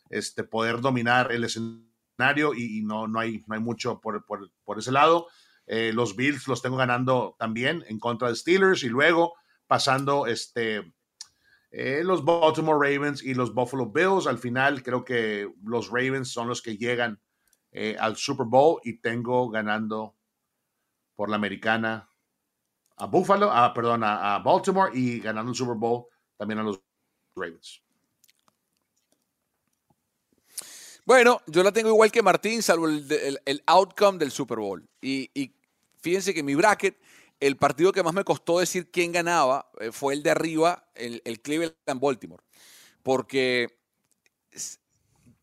[0.09, 4.91] este, poder dominar el escenario y, no, no, hay, no hay mucho por, por, ese
[4.91, 5.27] lado.
[5.65, 9.33] Eh, los Bills los tengo ganando también en contra de Steelers y luego
[9.65, 10.93] pasando este,
[11.71, 14.27] eh, los Baltimore Ravens y los Buffalo Bills.
[14.27, 17.19] Al final creo que los Ravens son los que llegan
[17.97, 20.15] al Super Bowl y tengo ganando
[21.23, 22.09] por la americana
[22.97, 26.03] a Buffalo, a, perdón, a, Baltimore y ganando el Super Bowl
[26.35, 26.81] también a los
[27.33, 27.81] Ravens.
[31.05, 34.85] Bueno, yo la tengo igual que Martín, salvo el, el, outcome del Super Bowl.
[34.99, 35.55] Y, y,
[36.01, 37.01] fíjense que mi bracket,
[37.39, 41.21] el partido que más me costó decir quién ganaba eh, fue el de arriba, el,
[41.23, 42.43] el Cleveland-Baltimore.
[43.01, 43.79] Porque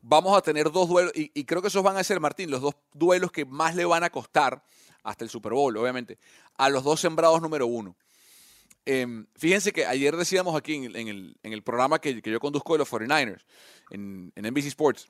[0.02, 2.74] vamos a tener dos duelos, y, creo que esos van a ser, Martín, los dos
[2.92, 4.62] duelos que más le van a costar
[5.02, 6.18] hasta el Super Bowl, obviamente,
[6.56, 7.96] a los dos sembrados número uno.
[8.86, 10.96] Em, fíjense que ayer decíamos aquí en,
[11.42, 13.44] el, programa que, yo conduzco de los 49ers,
[13.90, 15.06] en, NBC Sports,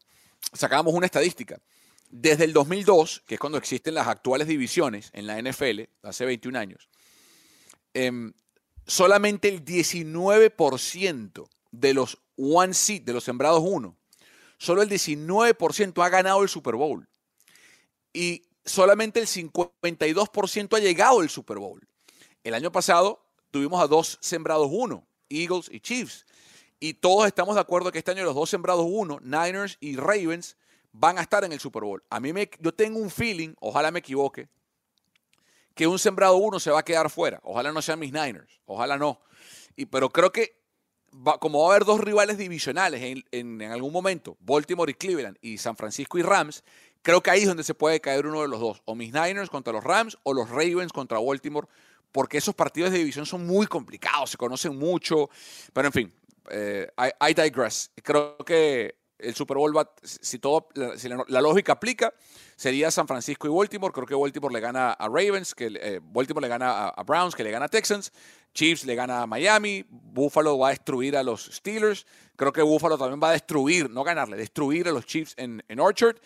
[0.52, 1.60] sacábamos una estadística.
[2.10, 6.58] Desde el 2002, que es cuando existen las actuales divisiones en la NFL, hace 21
[6.58, 6.88] años,
[7.94, 8.32] em,
[8.86, 13.96] solamente el 19% de los one seed, de los sembrados uno,
[14.58, 17.08] solo el 19% ha ganado el Super Bowl.
[18.12, 21.86] Y solamente el 52% ha llegado al Super Bowl.
[22.44, 26.26] El año pasado tuvimos a dos sembrados uno, Eagles y Chiefs.
[26.78, 30.56] Y todos estamos de acuerdo que este año los dos sembrados uno, Niners y Ravens,
[30.92, 32.02] van a estar en el Super Bowl.
[32.08, 34.48] A mí me, yo tengo un feeling, ojalá me equivoque,
[35.74, 37.40] que un sembrado uno se va a quedar fuera.
[37.42, 39.20] Ojalá no sean mis Niners, ojalá no.
[39.76, 40.60] Y, pero creo que
[41.40, 43.24] como va a haber dos rivales divisionales en,
[43.60, 46.62] en, algún momento, Baltimore y Cleveland y San Francisco y Rams,
[47.02, 49.48] Creo que ahí es donde se puede caer uno de los dos, o mis Niners
[49.48, 51.66] contra los Rams o los Ravens contra Baltimore,
[52.12, 55.30] porque esos partidos de división son muy complicados, se conocen mucho,
[55.72, 56.12] pero en fin,
[56.50, 57.90] eh, I, digress.
[58.02, 62.12] Creo que el Super Bowl va, si todo, si la, lógica aplica,
[62.56, 63.92] sería San Francisco y Baltimore.
[63.92, 67.44] Creo que Baltimore le gana a Ravens, que eh, Baltimore le gana a, Browns, que
[67.44, 68.12] le gana a Texans.
[68.52, 69.84] Chiefs le gana a Miami.
[69.88, 72.06] Buffalo va a destruir a los Steelers.
[72.34, 75.80] Creo que Buffalo también va a destruir, no ganarle, destruir a los Chiefs en, en
[75.80, 76.16] Orchard.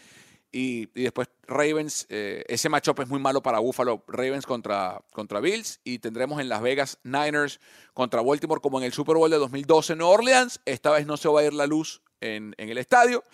[0.56, 5.80] Y, después Ravens, eh, ese matchup es muy malo para Buffalo, Ravens contra, contra Bills.
[5.82, 7.58] Y tendremos en Las Vegas Niners
[7.92, 10.60] contra Baltimore como en el Super Bowl de 2012 en New Orleans.
[10.64, 13.24] Esta vez no se va a ir la luz en, en el estadio.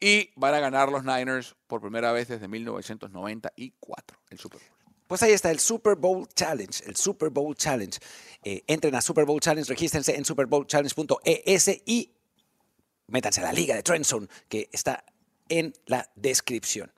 [0.00, 4.78] Y van a ganar los Niners por primera vez desde 1994 el Super Bowl.
[5.06, 7.98] Pues ahí está el Super Bowl Challenge, el Super Bowl Challenge.
[8.42, 12.14] Eh, entren a Super Bowl Challenge, regístrense en superbowlchallenge.es y
[13.08, 15.04] métanse a la liga de Trendzone que está
[15.48, 16.92] en la descripción.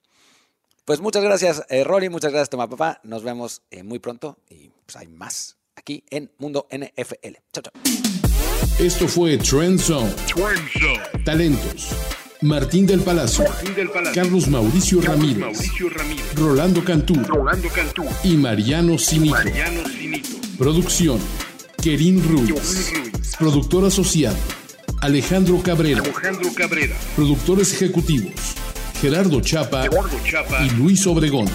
[0.85, 3.01] Pues muchas gracias, eh, Rolly, muchas gracias, Toma Papá.
[3.05, 7.37] Nos vemos eh, muy pronto y pues hay más aquí en Mundo NFL.
[7.53, 7.73] Chao, chao.
[8.79, 10.15] Esto fue Trend Zone.
[11.25, 11.91] Talentos.
[12.45, 13.47] Martín del Palacio,
[14.13, 15.57] Carlos Mauricio Ramírez,
[16.35, 17.15] Rolando Cantú,
[18.23, 19.39] y Mariano Sinito.
[20.59, 21.19] Producción,
[21.83, 22.93] Kerin Ruiz.
[23.39, 24.37] Productor asociado,
[25.01, 26.03] Alejandro Cabrera.
[27.17, 28.33] Productores ejecutivos,
[29.01, 29.87] Gerardo Chapa,
[30.65, 31.47] y Luis Obregón.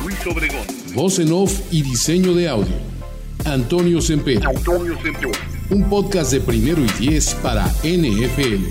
[0.94, 2.76] Voz en off y diseño de audio,
[3.46, 4.42] Antonio Semper.
[5.70, 8.64] Un podcast de primero y diez para NFL.